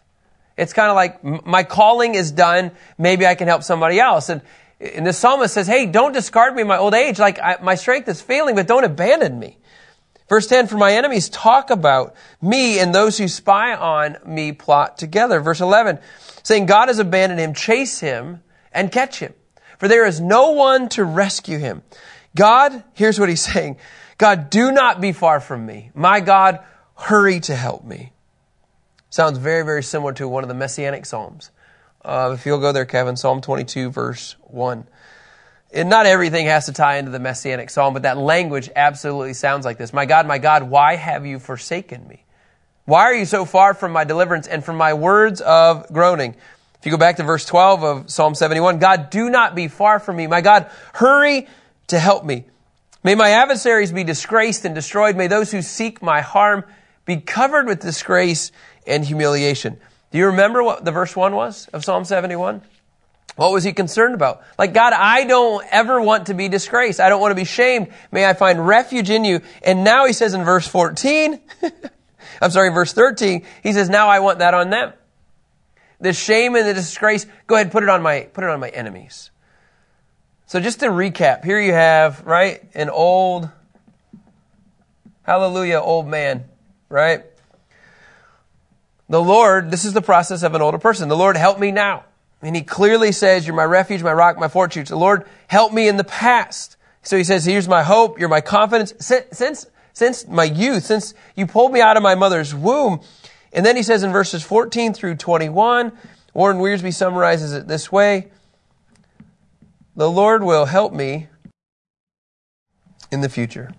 It's 0.56 0.72
kind 0.72 0.90
of 0.90 0.96
like 0.96 1.46
my 1.46 1.62
calling 1.62 2.14
is 2.14 2.32
done. 2.32 2.72
Maybe 2.98 3.26
I 3.26 3.34
can 3.34 3.48
help 3.48 3.62
somebody 3.62 3.98
else. 3.98 4.28
And, 4.28 4.42
and 4.80 5.06
the 5.06 5.12
psalmist 5.12 5.54
says, 5.54 5.66
Hey, 5.66 5.86
don't 5.86 6.12
discard 6.12 6.54
me 6.54 6.62
in 6.62 6.68
my 6.68 6.78
old 6.78 6.94
age. 6.94 7.18
Like 7.18 7.38
I, 7.38 7.58
my 7.62 7.74
strength 7.74 8.08
is 8.08 8.20
failing, 8.20 8.54
but 8.54 8.66
don't 8.66 8.84
abandon 8.84 9.38
me. 9.38 9.58
Verse 10.28 10.46
10, 10.46 10.68
for 10.68 10.76
my 10.76 10.92
enemies 10.92 11.28
talk 11.28 11.70
about 11.70 12.14
me 12.40 12.78
and 12.78 12.94
those 12.94 13.18
who 13.18 13.26
spy 13.26 13.74
on 13.74 14.16
me 14.24 14.52
plot 14.52 14.96
together. 14.96 15.40
Verse 15.40 15.60
11, 15.60 15.98
saying 16.44 16.66
God 16.66 16.86
has 16.86 17.00
abandoned 17.00 17.40
him, 17.40 17.52
chase 17.52 17.98
him 17.98 18.42
and 18.72 18.92
catch 18.92 19.18
him. 19.18 19.34
For 19.78 19.88
there 19.88 20.06
is 20.06 20.20
no 20.20 20.52
one 20.52 20.88
to 20.90 21.04
rescue 21.04 21.58
him. 21.58 21.82
God, 22.36 22.84
here's 22.94 23.18
what 23.18 23.28
he's 23.28 23.42
saying. 23.52 23.78
God, 24.18 24.50
do 24.50 24.70
not 24.70 25.00
be 25.00 25.12
far 25.12 25.40
from 25.40 25.66
me. 25.66 25.90
My 25.94 26.20
God, 26.20 26.60
hurry 26.94 27.40
to 27.40 27.56
help 27.56 27.84
me. 27.84 28.12
Sounds 29.08 29.38
very, 29.38 29.64
very 29.64 29.82
similar 29.82 30.12
to 30.12 30.28
one 30.28 30.44
of 30.44 30.48
the 30.48 30.54
Messianic 30.54 31.06
Psalms. 31.06 31.50
Uh, 32.02 32.32
if 32.34 32.46
you'll 32.46 32.60
go 32.60 32.72
there, 32.72 32.86
Kevin, 32.86 33.16
Psalm 33.16 33.40
22, 33.40 33.90
verse 33.90 34.36
1. 34.42 34.86
And 35.72 35.88
not 35.88 36.06
everything 36.06 36.46
has 36.46 36.66
to 36.66 36.72
tie 36.72 36.96
into 36.96 37.10
the 37.10 37.20
Messianic 37.20 37.70
Psalm, 37.70 37.94
but 37.94 38.02
that 38.02 38.18
language 38.18 38.70
absolutely 38.74 39.34
sounds 39.34 39.64
like 39.64 39.78
this. 39.78 39.92
My 39.92 40.06
God, 40.06 40.26
my 40.26 40.38
God, 40.38 40.64
why 40.64 40.96
have 40.96 41.26
you 41.26 41.38
forsaken 41.38 42.06
me? 42.08 42.24
Why 42.86 43.02
are 43.02 43.14
you 43.14 43.26
so 43.26 43.44
far 43.44 43.74
from 43.74 43.92
my 43.92 44.04
deliverance 44.04 44.48
and 44.48 44.64
from 44.64 44.76
my 44.76 44.94
words 44.94 45.40
of 45.40 45.86
groaning? 45.92 46.34
If 46.80 46.86
you 46.86 46.90
go 46.90 46.98
back 46.98 47.16
to 47.16 47.22
verse 47.22 47.44
12 47.44 47.84
of 47.84 48.10
Psalm 48.10 48.34
71, 48.34 48.78
God, 48.78 49.10
do 49.10 49.28
not 49.28 49.54
be 49.54 49.68
far 49.68 50.00
from 50.00 50.16
me. 50.16 50.26
My 50.26 50.40
God, 50.40 50.70
hurry 50.94 51.46
to 51.88 51.98
help 51.98 52.24
me. 52.24 52.46
May 53.04 53.14
my 53.14 53.30
adversaries 53.30 53.92
be 53.92 54.02
disgraced 54.02 54.64
and 54.64 54.74
destroyed. 54.74 55.16
May 55.16 55.26
those 55.26 55.52
who 55.52 55.62
seek 55.62 56.02
my 56.02 56.22
harm 56.22 56.64
be 57.04 57.18
covered 57.18 57.66
with 57.66 57.80
disgrace 57.80 58.50
and 58.86 59.04
humiliation. 59.04 59.78
Do 60.10 60.18
you 60.18 60.26
remember 60.26 60.62
what 60.62 60.84
the 60.84 60.90
verse 60.90 61.14
1 61.14 61.34
was 61.34 61.68
of 61.68 61.84
Psalm 61.84 62.04
71? 62.04 62.62
What 63.36 63.52
was 63.52 63.64
he 63.64 63.72
concerned 63.72 64.14
about? 64.14 64.42
Like, 64.58 64.74
God, 64.74 64.92
I 64.92 65.24
don't 65.24 65.64
ever 65.70 66.00
want 66.00 66.26
to 66.26 66.34
be 66.34 66.48
disgraced. 66.48 67.00
I 67.00 67.08
don't 67.08 67.20
want 67.20 67.30
to 67.30 67.36
be 67.36 67.44
shamed. 67.44 67.88
May 68.10 68.26
I 68.26 68.34
find 68.34 68.66
refuge 68.66 69.08
in 69.08 69.24
you. 69.24 69.40
And 69.62 69.84
now 69.84 70.06
he 70.06 70.12
says 70.12 70.34
in 70.34 70.44
verse 70.44 70.66
14, 70.66 71.40
I'm 72.42 72.50
sorry, 72.50 72.70
verse 72.70 72.92
13, 72.92 73.46
he 73.62 73.72
says, 73.72 73.88
now 73.88 74.08
I 74.08 74.18
want 74.18 74.40
that 74.40 74.52
on 74.52 74.70
them. 74.70 74.92
The 76.00 76.12
shame 76.12 76.56
and 76.56 76.66
the 76.66 76.74
disgrace, 76.74 77.26
go 77.46 77.54
ahead, 77.54 77.70
put 77.70 77.82
it 77.82 77.88
on 77.88 78.02
my, 78.02 78.22
put 78.32 78.42
it 78.42 78.50
on 78.50 78.58
my 78.58 78.70
enemies. 78.70 79.30
So 80.46 80.58
just 80.58 80.80
to 80.80 80.86
recap, 80.86 81.44
here 81.44 81.60
you 81.60 81.72
have, 81.72 82.26
right, 82.26 82.62
an 82.74 82.90
old, 82.90 83.48
hallelujah, 85.22 85.78
old 85.78 86.08
man, 86.08 86.44
right? 86.88 87.24
The 89.10 89.20
Lord, 89.20 89.72
this 89.72 89.84
is 89.84 89.92
the 89.92 90.00
process 90.00 90.44
of 90.44 90.54
an 90.54 90.62
older 90.62 90.78
person. 90.78 91.08
The 91.08 91.16
Lord, 91.16 91.36
help 91.36 91.58
me 91.58 91.72
now. 91.72 92.04
And 92.42 92.54
he 92.54 92.62
clearly 92.62 93.10
says, 93.10 93.44
You're 93.44 93.56
my 93.56 93.64
refuge, 93.64 94.04
my 94.04 94.12
rock, 94.12 94.38
my 94.38 94.46
fortress. 94.46 94.88
The 94.88 94.96
Lord, 94.96 95.26
help 95.48 95.72
me 95.72 95.88
in 95.88 95.96
the 95.96 96.04
past. 96.04 96.76
So 97.02 97.16
he 97.16 97.24
says, 97.24 97.44
Here's 97.44 97.66
my 97.66 97.82
hope, 97.82 98.20
you're 98.20 98.28
my 98.28 98.40
confidence. 98.40 98.94
Since, 99.00 99.66
since 99.92 100.28
my 100.28 100.44
youth, 100.44 100.84
since 100.84 101.12
you 101.34 101.48
pulled 101.48 101.72
me 101.72 101.80
out 101.80 101.96
of 101.96 102.04
my 102.04 102.14
mother's 102.14 102.54
womb. 102.54 103.00
And 103.52 103.66
then 103.66 103.74
he 103.74 103.82
says 103.82 104.04
in 104.04 104.12
verses 104.12 104.44
14 104.44 104.94
through 104.94 105.16
21, 105.16 105.90
Warren 106.32 106.58
Wiersbe 106.58 106.94
summarizes 106.94 107.52
it 107.52 107.66
this 107.66 107.90
way 107.90 108.30
The 109.96 110.08
Lord 110.08 110.44
will 110.44 110.66
help 110.66 110.92
me 110.92 111.26
in 113.10 113.22
the 113.22 113.28
future. 113.28 113.72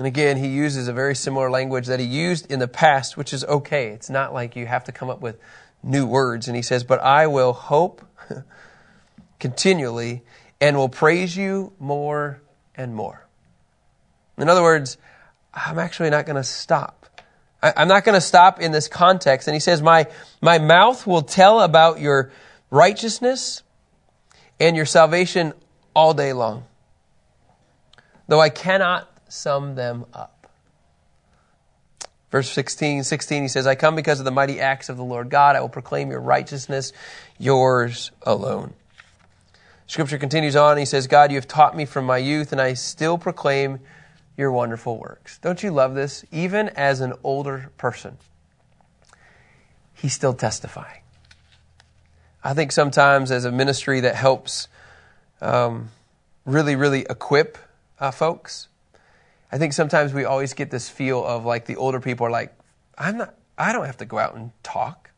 And 0.00 0.06
again, 0.06 0.38
he 0.38 0.48
uses 0.48 0.88
a 0.88 0.94
very 0.94 1.14
similar 1.14 1.50
language 1.50 1.86
that 1.88 2.00
he 2.00 2.06
used 2.06 2.50
in 2.50 2.58
the 2.58 2.66
past, 2.66 3.18
which 3.18 3.34
is 3.34 3.44
okay. 3.44 3.88
It's 3.88 4.08
not 4.08 4.32
like 4.32 4.56
you 4.56 4.64
have 4.64 4.84
to 4.84 4.92
come 4.92 5.10
up 5.10 5.20
with 5.20 5.38
new 5.82 6.06
words. 6.06 6.48
And 6.48 6.56
he 6.56 6.62
says, 6.62 6.84
But 6.84 7.02
I 7.02 7.26
will 7.26 7.52
hope 7.52 8.02
continually 9.38 10.22
and 10.58 10.78
will 10.78 10.88
praise 10.88 11.36
you 11.36 11.74
more 11.78 12.40
and 12.74 12.94
more. 12.94 13.26
In 14.38 14.48
other 14.48 14.62
words, 14.62 14.96
I'm 15.52 15.78
actually 15.78 16.08
not 16.08 16.24
going 16.24 16.36
to 16.36 16.44
stop. 16.44 17.06
I'm 17.62 17.88
not 17.88 18.06
going 18.06 18.14
to 18.14 18.22
stop 18.22 18.58
in 18.58 18.72
this 18.72 18.88
context. 18.88 19.48
And 19.48 19.54
he 19.54 19.60
says, 19.60 19.82
my, 19.82 20.06
my 20.40 20.58
mouth 20.58 21.06
will 21.06 21.20
tell 21.20 21.60
about 21.60 22.00
your 22.00 22.32
righteousness 22.70 23.62
and 24.58 24.76
your 24.76 24.86
salvation 24.86 25.52
all 25.94 26.14
day 26.14 26.32
long. 26.32 26.64
Though 28.28 28.40
I 28.40 28.48
cannot 28.48 29.09
sum 29.30 29.74
them 29.74 30.04
up. 30.12 30.48
Verse 32.30 32.48
16, 32.50 33.02
16, 33.02 33.42
he 33.42 33.48
says, 33.48 33.66
I 33.66 33.74
come 33.74 33.96
because 33.96 34.20
of 34.20 34.24
the 34.24 34.30
mighty 34.30 34.60
acts 34.60 34.88
of 34.88 34.96
the 34.96 35.02
Lord 35.02 35.30
God. 35.30 35.56
I 35.56 35.60
will 35.60 35.68
proclaim 35.68 36.10
your 36.10 36.20
righteousness, 36.20 36.92
yours 37.38 38.12
alone. 38.22 38.74
Scripture 39.88 40.18
continues 40.18 40.54
on. 40.54 40.76
He 40.76 40.84
says, 40.84 41.08
God, 41.08 41.32
you 41.32 41.36
have 41.36 41.48
taught 41.48 41.76
me 41.76 41.84
from 41.84 42.04
my 42.04 42.18
youth, 42.18 42.52
and 42.52 42.60
I 42.60 42.74
still 42.74 43.18
proclaim 43.18 43.80
your 44.36 44.52
wonderful 44.52 44.96
works. 44.96 45.38
Don't 45.38 45.60
you 45.64 45.72
love 45.72 45.96
this? 45.96 46.24
Even 46.30 46.68
as 46.70 47.00
an 47.00 47.14
older 47.24 47.72
person, 47.76 48.16
he's 49.94 50.14
still 50.14 50.34
testifying. 50.34 51.02
I 52.44 52.54
think 52.54 52.70
sometimes 52.70 53.32
as 53.32 53.44
a 53.44 53.50
ministry 53.50 54.00
that 54.00 54.14
helps 54.14 54.68
um, 55.40 55.90
really, 56.46 56.76
really 56.76 57.04
equip 57.10 57.58
uh, 57.98 58.12
folks, 58.12 58.68
I 59.52 59.58
think 59.58 59.72
sometimes 59.72 60.12
we 60.12 60.24
always 60.24 60.54
get 60.54 60.70
this 60.70 60.88
feel 60.88 61.24
of 61.24 61.44
like 61.44 61.66
the 61.66 61.76
older 61.76 62.00
people 62.00 62.26
are 62.26 62.30
like, 62.30 62.54
I'm 62.96 63.18
not, 63.18 63.34
I 63.58 63.72
don't 63.72 63.86
have 63.86 63.98
to 63.98 64.04
go 64.04 64.18
out 64.18 64.34
and 64.34 64.52
talk. 64.62 65.10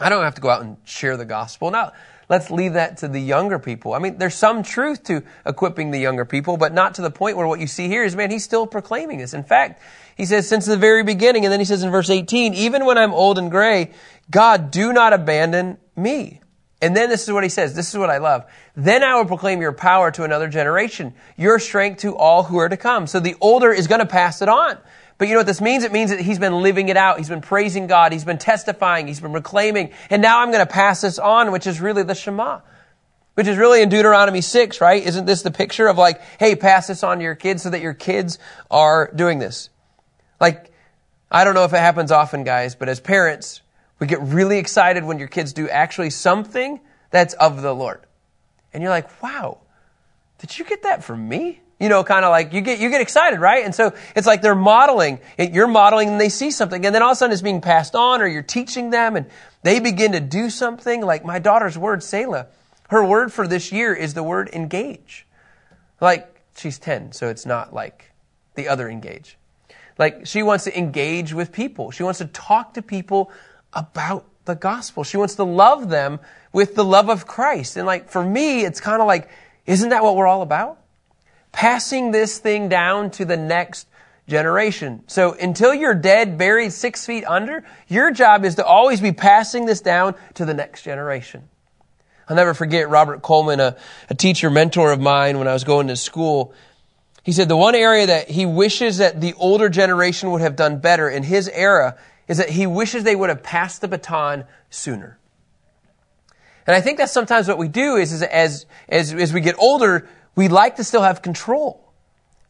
I 0.00 0.08
don't 0.08 0.24
have 0.24 0.34
to 0.36 0.40
go 0.40 0.50
out 0.50 0.62
and 0.62 0.76
share 0.84 1.16
the 1.16 1.24
gospel. 1.24 1.70
Now, 1.70 1.92
let's 2.28 2.50
leave 2.50 2.74
that 2.74 2.98
to 2.98 3.08
the 3.08 3.20
younger 3.20 3.58
people. 3.58 3.94
I 3.94 3.98
mean, 3.98 4.18
there's 4.18 4.34
some 4.34 4.62
truth 4.62 5.04
to 5.04 5.22
equipping 5.44 5.90
the 5.90 5.98
younger 5.98 6.24
people, 6.24 6.56
but 6.56 6.72
not 6.72 6.94
to 6.94 7.02
the 7.02 7.10
point 7.10 7.36
where 7.36 7.46
what 7.46 7.60
you 7.60 7.66
see 7.66 7.88
here 7.88 8.04
is, 8.04 8.14
man, 8.14 8.30
he's 8.30 8.44
still 8.44 8.66
proclaiming 8.66 9.18
this. 9.18 9.34
In 9.34 9.44
fact, 9.44 9.82
he 10.16 10.24
says, 10.24 10.48
since 10.48 10.66
the 10.66 10.76
very 10.76 11.02
beginning, 11.02 11.44
and 11.44 11.52
then 11.52 11.60
he 11.60 11.64
says 11.64 11.82
in 11.82 11.90
verse 11.90 12.10
18, 12.10 12.54
even 12.54 12.84
when 12.84 12.98
I'm 12.98 13.12
old 13.12 13.38
and 13.38 13.50
gray, 13.50 13.92
God, 14.30 14.70
do 14.70 14.92
not 14.92 15.12
abandon 15.12 15.78
me. 15.96 16.40
And 16.80 16.96
then 16.96 17.10
this 17.10 17.26
is 17.26 17.32
what 17.32 17.42
he 17.42 17.48
says. 17.48 17.74
This 17.74 17.88
is 17.88 17.98
what 17.98 18.08
I 18.08 18.18
love. 18.18 18.44
Then 18.76 19.02
I 19.02 19.16
will 19.16 19.24
proclaim 19.24 19.60
your 19.60 19.72
power 19.72 20.10
to 20.12 20.22
another 20.22 20.48
generation, 20.48 21.12
your 21.36 21.58
strength 21.58 22.02
to 22.02 22.16
all 22.16 22.44
who 22.44 22.58
are 22.58 22.68
to 22.68 22.76
come. 22.76 23.08
So 23.08 23.18
the 23.18 23.34
older 23.40 23.72
is 23.72 23.88
going 23.88 24.00
to 24.00 24.06
pass 24.06 24.42
it 24.42 24.48
on. 24.48 24.78
But 25.18 25.26
you 25.26 25.34
know 25.34 25.40
what 25.40 25.48
this 25.48 25.60
means? 25.60 25.82
It 25.82 25.90
means 25.90 26.10
that 26.10 26.20
he's 26.20 26.38
been 26.38 26.62
living 26.62 26.88
it 26.88 26.96
out. 26.96 27.18
He's 27.18 27.28
been 27.28 27.40
praising 27.40 27.88
God. 27.88 28.12
He's 28.12 28.24
been 28.24 28.38
testifying. 28.38 29.08
He's 29.08 29.18
been 29.18 29.32
proclaiming. 29.32 29.90
And 30.08 30.22
now 30.22 30.40
I'm 30.40 30.52
going 30.52 30.64
to 30.64 30.72
pass 30.72 31.00
this 31.00 31.18
on, 31.18 31.50
which 31.50 31.66
is 31.66 31.80
really 31.80 32.04
the 32.04 32.14
Shema. 32.14 32.60
Which 33.34 33.48
is 33.48 33.56
really 33.56 33.82
in 33.82 33.88
Deuteronomy 33.88 34.40
6, 34.40 34.80
right? 34.80 35.04
Isn't 35.04 35.26
this 35.26 35.42
the 35.42 35.50
picture 35.50 35.88
of 35.88 35.98
like, 35.98 36.20
hey, 36.38 36.54
pass 36.54 36.86
this 36.86 37.02
on 37.02 37.18
to 37.18 37.24
your 37.24 37.34
kids 37.34 37.64
so 37.64 37.70
that 37.70 37.80
your 37.80 37.94
kids 37.94 38.38
are 38.70 39.10
doing 39.14 39.40
this? 39.40 39.70
Like, 40.40 40.72
I 41.30 41.42
don't 41.42 41.54
know 41.54 41.64
if 41.64 41.72
it 41.72 41.78
happens 41.78 42.12
often, 42.12 42.44
guys, 42.44 42.76
but 42.76 42.88
as 42.88 43.00
parents, 43.00 43.62
we 43.98 44.06
get 44.06 44.20
really 44.22 44.58
excited 44.58 45.04
when 45.04 45.18
your 45.18 45.28
kids 45.28 45.52
do 45.52 45.68
actually 45.68 46.10
something 46.10 46.80
that's 47.10 47.34
of 47.34 47.62
the 47.62 47.74
Lord. 47.74 48.00
And 48.72 48.82
you're 48.82 48.90
like, 48.90 49.22
wow, 49.22 49.58
did 50.38 50.58
you 50.58 50.64
get 50.64 50.82
that 50.84 51.02
from 51.02 51.28
me? 51.28 51.60
You 51.80 51.88
know, 51.88 52.02
kind 52.02 52.24
of 52.24 52.30
like 52.30 52.52
you 52.52 52.60
get 52.60 52.80
you 52.80 52.90
get 52.90 53.00
excited, 53.00 53.38
right? 53.38 53.64
And 53.64 53.72
so 53.72 53.94
it's 54.16 54.26
like 54.26 54.42
they're 54.42 54.56
modeling. 54.56 55.20
You're 55.38 55.68
modeling, 55.68 56.08
and 56.08 56.20
they 56.20 56.28
see 56.28 56.50
something, 56.50 56.84
and 56.84 56.92
then 56.92 57.02
all 57.02 57.10
of 57.10 57.12
a 57.12 57.16
sudden 57.16 57.32
it's 57.32 57.42
being 57.42 57.60
passed 57.60 57.94
on, 57.94 58.20
or 58.20 58.26
you're 58.26 58.42
teaching 58.42 58.90
them, 58.90 59.14
and 59.14 59.26
they 59.62 59.78
begin 59.78 60.12
to 60.12 60.20
do 60.20 60.50
something. 60.50 61.02
Like 61.02 61.24
my 61.24 61.38
daughter's 61.38 61.78
word, 61.78 62.02
Selah, 62.02 62.48
her 62.88 63.04
word 63.04 63.32
for 63.32 63.46
this 63.46 63.70
year 63.70 63.94
is 63.94 64.14
the 64.14 64.24
word 64.24 64.50
engage. 64.52 65.24
Like 66.00 66.42
she's 66.56 66.80
ten, 66.80 67.12
so 67.12 67.28
it's 67.28 67.46
not 67.46 67.72
like 67.72 68.10
the 68.56 68.66
other 68.66 68.88
engage. 68.88 69.38
Like 69.98 70.26
she 70.26 70.42
wants 70.42 70.64
to 70.64 70.76
engage 70.76 71.32
with 71.32 71.52
people. 71.52 71.92
She 71.92 72.02
wants 72.02 72.18
to 72.18 72.26
talk 72.26 72.74
to 72.74 72.82
people 72.82 73.30
about 73.72 74.24
the 74.44 74.54
gospel. 74.54 75.04
She 75.04 75.16
wants 75.16 75.36
to 75.36 75.44
love 75.44 75.88
them 75.88 76.20
with 76.52 76.74
the 76.74 76.84
love 76.84 77.08
of 77.08 77.26
Christ. 77.26 77.76
And 77.76 77.86
like 77.86 78.10
for 78.10 78.24
me, 78.24 78.64
it's 78.64 78.80
kind 78.80 79.00
of 79.00 79.06
like, 79.06 79.28
isn't 79.66 79.90
that 79.90 80.02
what 80.02 80.16
we're 80.16 80.26
all 80.26 80.42
about? 80.42 80.78
Passing 81.52 82.10
this 82.10 82.38
thing 82.38 82.68
down 82.68 83.10
to 83.12 83.24
the 83.24 83.36
next 83.36 83.86
generation. 84.26 85.02
So 85.06 85.32
until 85.32 85.74
you're 85.74 85.94
dead, 85.94 86.38
buried 86.38 86.72
six 86.72 87.06
feet 87.06 87.24
under, 87.24 87.64
your 87.88 88.10
job 88.10 88.44
is 88.44 88.56
to 88.56 88.64
always 88.64 89.00
be 89.00 89.12
passing 89.12 89.66
this 89.66 89.80
down 89.80 90.14
to 90.34 90.44
the 90.44 90.54
next 90.54 90.82
generation. 90.82 91.48
I'll 92.28 92.36
never 92.36 92.52
forget 92.52 92.90
Robert 92.90 93.22
Coleman, 93.22 93.58
a, 93.58 93.76
a 94.10 94.14
teacher 94.14 94.50
mentor 94.50 94.92
of 94.92 95.00
mine 95.00 95.38
when 95.38 95.48
I 95.48 95.54
was 95.54 95.64
going 95.64 95.88
to 95.88 95.96
school. 95.96 96.52
He 97.22 97.32
said 97.32 97.48
the 97.48 97.56
one 97.56 97.74
area 97.74 98.06
that 98.06 98.30
he 98.30 98.44
wishes 98.44 98.98
that 98.98 99.20
the 99.20 99.32
older 99.34 99.70
generation 99.70 100.30
would 100.30 100.42
have 100.42 100.56
done 100.56 100.78
better 100.78 101.08
in 101.08 101.22
his 101.22 101.48
era 101.48 101.96
is 102.28 102.36
that 102.36 102.50
he 102.50 102.66
wishes 102.66 103.04
they 103.04 103.16
would 103.16 103.30
have 103.30 103.42
passed 103.42 103.80
the 103.80 103.88
baton 103.88 104.44
sooner. 104.70 105.18
And 106.66 106.76
I 106.76 106.82
think 106.82 106.98
that's 106.98 107.12
sometimes 107.12 107.48
what 107.48 107.56
we 107.56 107.68
do 107.68 107.96
is, 107.96 108.12
is 108.12 108.22
as, 108.22 108.66
as, 108.88 109.14
as 109.14 109.32
we 109.32 109.40
get 109.40 109.56
older, 109.58 110.06
we 110.36 110.48
like 110.48 110.76
to 110.76 110.84
still 110.84 111.02
have 111.02 111.22
control. 111.22 111.92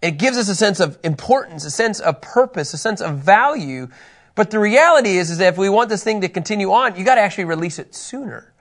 It 0.02 0.12
gives 0.12 0.36
us 0.36 0.48
a 0.48 0.56
sense 0.56 0.80
of 0.80 0.98
importance, 1.04 1.64
a 1.64 1.70
sense 1.70 2.00
of 2.00 2.20
purpose, 2.20 2.74
a 2.74 2.78
sense 2.78 3.00
of 3.00 3.18
value. 3.18 3.88
But 4.34 4.50
the 4.50 4.58
reality 4.58 5.18
is, 5.18 5.30
is 5.30 5.38
that 5.38 5.54
if 5.54 5.58
we 5.58 5.68
want 5.68 5.88
this 5.88 6.02
thing 6.02 6.20
to 6.22 6.28
continue 6.28 6.72
on, 6.72 6.96
you 6.96 7.04
got 7.04 7.14
to 7.14 7.20
actually 7.20 7.44
release 7.44 7.78
it 7.78 7.94
sooner. 7.94 8.52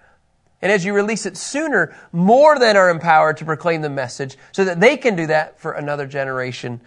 And 0.62 0.72
as 0.72 0.86
you 0.86 0.94
release 0.94 1.26
it 1.26 1.38
sooner, 1.38 1.96
more 2.12 2.58
than 2.58 2.78
are 2.78 2.90
empowered 2.90 3.38
to 3.38 3.46
proclaim 3.46 3.82
the 3.82 3.90
message 3.90 4.38
so 4.52 4.66
that 4.66 4.80
they 4.80 4.98
can 4.98 5.16
do 5.16 5.28
that 5.28 5.60
for 5.60 5.72
another 5.72 6.08
generation 6.08 6.82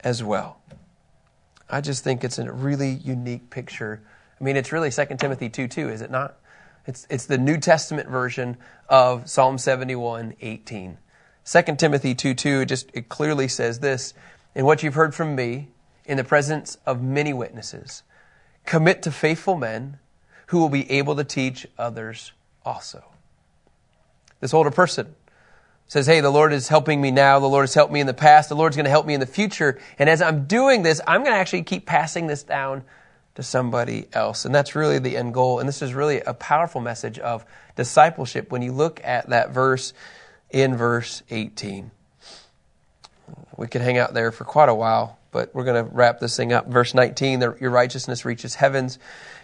as 0.00 0.22
well. 0.22 0.60
I 1.68 1.80
just 1.80 2.04
think 2.04 2.24
it's 2.24 2.38
a 2.38 2.50
really 2.52 2.90
unique 2.90 3.50
picture. 3.50 4.02
I 4.40 4.44
mean, 4.44 4.56
it's 4.56 4.72
really 4.72 4.90
2 4.90 5.04
Timothy 5.18 5.48
2 5.48 5.68
2, 5.68 5.88
is 5.88 6.02
it 6.02 6.10
not? 6.10 6.36
It's, 6.86 7.06
it's 7.08 7.26
the 7.26 7.38
New 7.38 7.56
Testament 7.58 8.08
version 8.08 8.56
of 8.88 9.28
Psalm 9.28 9.58
71 9.58 10.34
18. 10.40 10.98
2 11.44 11.62
Timothy 11.76 12.14
2 12.14 12.34
2, 12.34 12.60
it 12.60 12.66
just 12.66 12.90
it 12.94 13.08
clearly 13.08 13.48
says 13.48 13.80
this 13.80 14.14
In 14.54 14.64
what 14.64 14.82
you've 14.82 14.94
heard 14.94 15.14
from 15.14 15.34
me, 15.34 15.68
in 16.04 16.16
the 16.16 16.24
presence 16.24 16.76
of 16.84 17.02
many 17.02 17.32
witnesses, 17.32 18.02
commit 18.66 19.02
to 19.02 19.10
faithful 19.10 19.56
men 19.56 19.98
who 20.48 20.58
will 20.58 20.68
be 20.68 20.90
able 20.90 21.16
to 21.16 21.24
teach 21.24 21.66
others 21.78 22.32
also. 22.64 23.04
This 24.40 24.52
older 24.52 24.70
person 24.70 25.14
says, 25.86 26.06
Hey, 26.06 26.20
the 26.20 26.30
Lord 26.30 26.52
is 26.52 26.68
helping 26.68 27.00
me 27.00 27.10
now. 27.10 27.38
The 27.38 27.46
Lord 27.46 27.64
has 27.64 27.74
helped 27.74 27.92
me 27.92 28.00
in 28.00 28.06
the 28.06 28.14
past. 28.14 28.48
The 28.48 28.56
Lord's 28.56 28.76
going 28.76 28.84
to 28.84 28.90
help 28.90 29.06
me 29.06 29.14
in 29.14 29.20
the 29.20 29.26
future. 29.26 29.78
And 29.98 30.08
as 30.08 30.22
I'm 30.22 30.46
doing 30.46 30.82
this, 30.82 31.00
I'm 31.06 31.22
going 31.22 31.34
to 31.34 31.38
actually 31.38 31.62
keep 31.62 31.86
passing 31.86 32.26
this 32.26 32.42
down 32.42 32.84
to 33.34 33.42
somebody 33.42 34.06
else. 34.12 34.44
And 34.44 34.54
that's 34.54 34.74
really 34.74 34.98
the 34.98 35.16
end 35.16 35.34
goal. 35.34 35.58
And 35.58 35.68
this 35.68 35.82
is 35.82 35.92
really 35.92 36.20
a 36.20 36.34
powerful 36.34 36.80
message 36.80 37.18
of 37.18 37.44
discipleship 37.76 38.50
when 38.50 38.62
you 38.62 38.72
look 38.72 39.00
at 39.04 39.28
that 39.30 39.50
verse 39.50 39.92
in 40.50 40.76
verse 40.76 41.22
18. 41.30 41.90
We 43.56 43.66
could 43.66 43.82
hang 43.82 43.98
out 43.98 44.14
there 44.14 44.32
for 44.32 44.44
quite 44.44 44.68
a 44.68 44.74
while, 44.74 45.18
but 45.30 45.54
we're 45.54 45.64
going 45.64 45.84
to 45.84 45.90
wrap 45.90 46.20
this 46.20 46.36
thing 46.36 46.52
up. 46.52 46.68
Verse 46.68 46.94
19, 46.94 47.40
your 47.60 47.70
righteousness 47.70 48.24
reaches 48.24 48.54
heavens. 48.54 48.98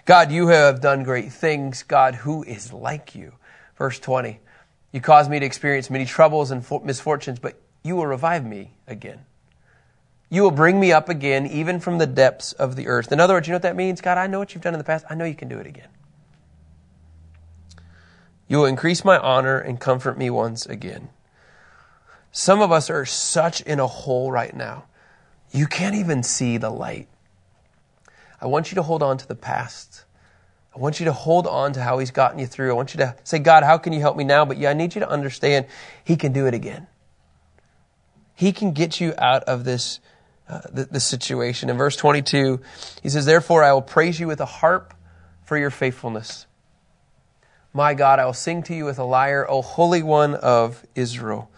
God, 0.05 0.31
you 0.31 0.48
have 0.48 0.81
done 0.81 1.03
great 1.03 1.33
things. 1.33 1.83
God, 1.83 2.14
who 2.14 2.42
is 2.42 2.72
like 2.72 3.14
you? 3.14 3.33
Verse 3.76 3.98
20, 3.98 4.40
you 4.92 5.00
caused 5.00 5.31
me 5.31 5.38
to 5.38 5.46
experience 5.46 5.90
many 5.90 6.05
troubles 6.05 6.50
and 6.50 6.64
misfortunes, 6.85 7.38
but 7.38 7.61
you 7.83 7.96
will 7.96 8.07
revive 8.07 8.44
me 8.44 8.72
again. 8.87 9.24
You 10.29 10.42
will 10.42 10.50
bring 10.50 10.79
me 10.79 10.92
up 10.92 11.09
again, 11.09 11.46
even 11.46 11.81
from 11.81 11.98
the 11.98 12.07
depths 12.07 12.53
of 12.53 12.76
the 12.76 12.87
earth. 12.87 13.11
In 13.11 13.18
other 13.18 13.35
words, 13.35 13.48
you 13.48 13.53
know 13.53 13.57
what 13.57 13.62
that 13.62 13.76
means? 13.76 14.00
God, 14.00 14.18
I 14.18 14.26
know 14.26 14.38
what 14.38 14.55
you've 14.55 14.62
done 14.62 14.74
in 14.74 14.79
the 14.79 14.85
past. 14.85 15.05
I 15.11 15.14
know 15.14 15.24
you 15.24 15.35
can 15.35 15.48
do 15.48 15.59
it 15.59 15.66
again. 15.66 15.88
You 18.46 18.59
will 18.59 18.66
increase 18.66 19.05
my 19.05 19.18
honor 19.18 19.59
and 19.59 19.81
comfort 19.81 20.18
me 20.18 20.31
once 20.31 20.66
again. 20.66 21.11
Some 22.33 22.61
of 22.61 22.70
us 22.70 22.90
are 22.90 23.05
such 23.05 23.61
in 23.62 23.81
a 23.81 23.87
hole 23.87 24.31
right 24.31 24.55
now. 24.55 24.85
You 25.53 25.66
can't 25.66 25.96
even 25.96 26.22
see 26.22 26.57
the 26.59 26.70
light. 26.70 27.09
I 28.40 28.46
want 28.46 28.70
you 28.70 28.76
to 28.76 28.83
hold 28.83 29.03
on 29.03 29.18
to 29.18 29.26
the 29.26 29.35
past. 29.35 30.05
I 30.74 30.78
want 30.78 31.00
you 31.00 31.06
to 31.06 31.12
hold 31.12 31.46
on 31.46 31.72
to 31.72 31.83
how 31.83 31.98
he's 31.98 32.12
gotten 32.12 32.38
you 32.38 32.46
through. 32.46 32.70
I 32.70 32.74
want 32.74 32.94
you 32.94 32.98
to 32.98 33.16
say, 33.24 33.38
God, 33.38 33.64
how 33.64 33.76
can 33.78 33.92
you 33.92 34.00
help 34.00 34.16
me 34.16 34.24
now? 34.24 34.44
But 34.44 34.56
yeah, 34.56 34.70
I 34.70 34.74
need 34.74 34.94
you 34.94 35.00
to 35.00 35.09
understand 35.09 35.66
he 36.04 36.16
can 36.16 36.33
do 36.33 36.46
it 36.46 36.54
again. 36.54 36.87
He 38.35 38.52
can 38.52 38.72
get 38.72 39.00
you 39.00 39.12
out 39.18 39.42
of 39.44 39.64
this, 39.64 40.00
uh, 40.48 40.61
this 40.72 41.04
situation. 41.04 41.68
In 41.68 41.76
verse 41.76 41.96
22, 41.96 42.61
he 43.02 43.09
says, 43.09 43.26
Therefore 43.26 43.64
I 43.64 43.72
will 43.72 43.83
praise 43.83 44.20
you 44.20 44.28
with 44.28 44.40
a 44.40 44.46
harp 44.46 44.94
for 45.44 45.59
your 45.59 45.70
faithfulness. 45.70 46.46
My 47.72 47.94
God, 47.94 48.18
I 48.18 48.24
will 48.24 48.33
sing 48.33 48.62
to 48.64 48.74
you 48.74 48.85
with 48.85 48.98
a 48.98 49.04
lyre, 49.04 49.46
O 49.48 49.62
Holy 49.62 50.02
One 50.02 50.35
of 50.35 50.85
Israel. 50.94 51.49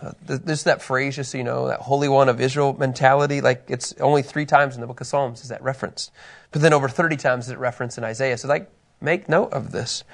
Uh, 0.00 0.12
there's 0.26 0.64
that 0.64 0.82
phrase, 0.82 1.16
just 1.16 1.30
so 1.30 1.38
you 1.38 1.44
know, 1.44 1.68
that 1.68 1.80
Holy 1.80 2.08
One 2.08 2.28
of 2.28 2.40
Israel 2.40 2.76
mentality. 2.78 3.40
Like 3.40 3.64
it's 3.68 3.94
only 3.94 4.22
three 4.22 4.44
times 4.44 4.74
in 4.74 4.82
the 4.82 4.86
book 4.86 5.00
of 5.00 5.06
Psalms 5.06 5.42
is 5.42 5.48
that 5.48 5.62
referenced. 5.62 6.12
But 6.50 6.60
then 6.60 6.72
over 6.72 6.88
30 6.88 7.16
times 7.16 7.46
is 7.46 7.52
it 7.52 7.58
referenced 7.58 7.96
in 7.96 8.04
Isaiah. 8.04 8.36
So 8.36 8.48
like, 8.48 8.70
make 9.00 9.28
note 9.28 9.52
of 9.52 9.72
this. 9.72 10.04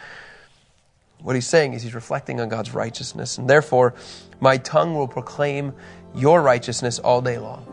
What 1.21 1.35
he's 1.35 1.47
saying 1.47 1.73
is 1.73 1.83
he's 1.83 1.95
reflecting 1.95 2.41
on 2.41 2.49
God's 2.49 2.75
righteousness. 2.75 3.39
And 3.39 3.51
therefore, 3.51 3.95
my 4.41 4.57
tongue 4.57 4.95
will 4.95 5.09
proclaim 5.09 5.73
your 6.15 6.43
righteousness 6.43 6.99
all 6.99 7.21
day 7.21 7.39
long. 7.39 7.67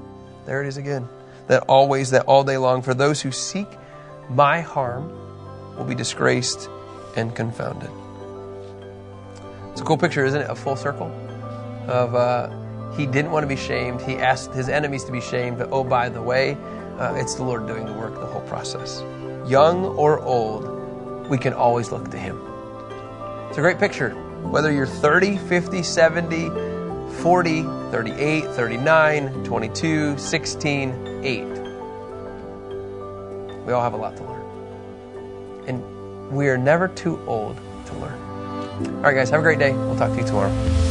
There 0.46 0.64
it 0.64 0.68
is 0.68 0.78
again. 0.78 1.08
That 1.48 1.64
always, 1.64 2.12
that 2.12 2.26
all 2.26 2.44
day 2.44 2.58
long. 2.58 2.82
For 2.82 2.94
those 2.94 3.22
who 3.22 3.32
seek 3.32 3.68
my 4.30 4.62
harm 4.62 5.12
will 5.78 5.86
be 5.86 5.96
disgraced 5.96 6.70
and 7.16 7.36
confounded. 7.36 7.90
It's 9.72 9.82
a 9.82 9.84
cool 9.84 9.98
picture, 9.98 10.26
isn't 10.26 10.42
it? 10.42 10.50
A 10.50 10.56
full 10.56 10.76
circle 10.76 11.12
of 11.90 12.16
uh, 12.16 12.50
he 12.96 13.06
didn't 13.06 13.32
want 13.32 13.44
to 13.44 13.48
be 13.48 13.56
shamed. 13.56 14.02
He 14.02 14.16
asked 14.16 14.54
his 14.54 14.70
enemies 14.70 15.04
to 15.06 15.12
be 15.12 15.22
shamed, 15.22 15.58
but 15.58 15.70
oh, 15.72 15.84
by 15.84 16.10
the 16.10 16.22
way, 16.22 16.58
uh, 16.98 17.14
it's 17.16 17.36
the 17.36 17.44
Lord 17.44 17.68
doing 17.68 17.86
the 17.86 17.94
work, 17.94 18.14
the 18.16 18.26
whole 18.26 18.42
process. 18.42 19.02
Young 19.48 19.86
or 19.86 20.20
old, 20.20 21.30
we 21.30 21.38
can 21.38 21.54
always 21.54 21.92
look 21.92 22.10
to 22.12 22.18
him. 22.18 22.40
It's 23.50 23.58
a 23.58 23.62
great 23.62 23.80
picture. 23.80 24.12
Whether 24.44 24.72
you're 24.72 24.86
30, 24.86 25.38
50, 25.38 25.84
70, 25.84 26.50
40, 27.22 27.64
38, 27.92 28.46
39, 28.46 29.44
22, 29.44 30.18
16, 30.18 31.22
8. 31.24 31.46
We 33.66 33.74
all 33.74 33.82
have 33.82 33.94
a 33.94 33.98
lot 33.98 34.16
to 34.18 34.24
learn. 34.24 35.66
And 35.68 36.32
we 36.32 36.48
are 36.50 36.58
never 36.58 36.88
too 36.88 37.20
old 37.28 37.58
to 37.88 37.94
learn. 37.96 38.20
All 38.98 39.02
right, 39.02 39.16
guys, 39.16 39.30
have 39.30 39.40
a 39.40 39.44
great 39.44 39.60
day. 39.60 39.74
We'll 39.74 39.98
talk 39.98 40.12
to 40.12 40.18
you 40.18 40.26
tomorrow. 40.26 40.89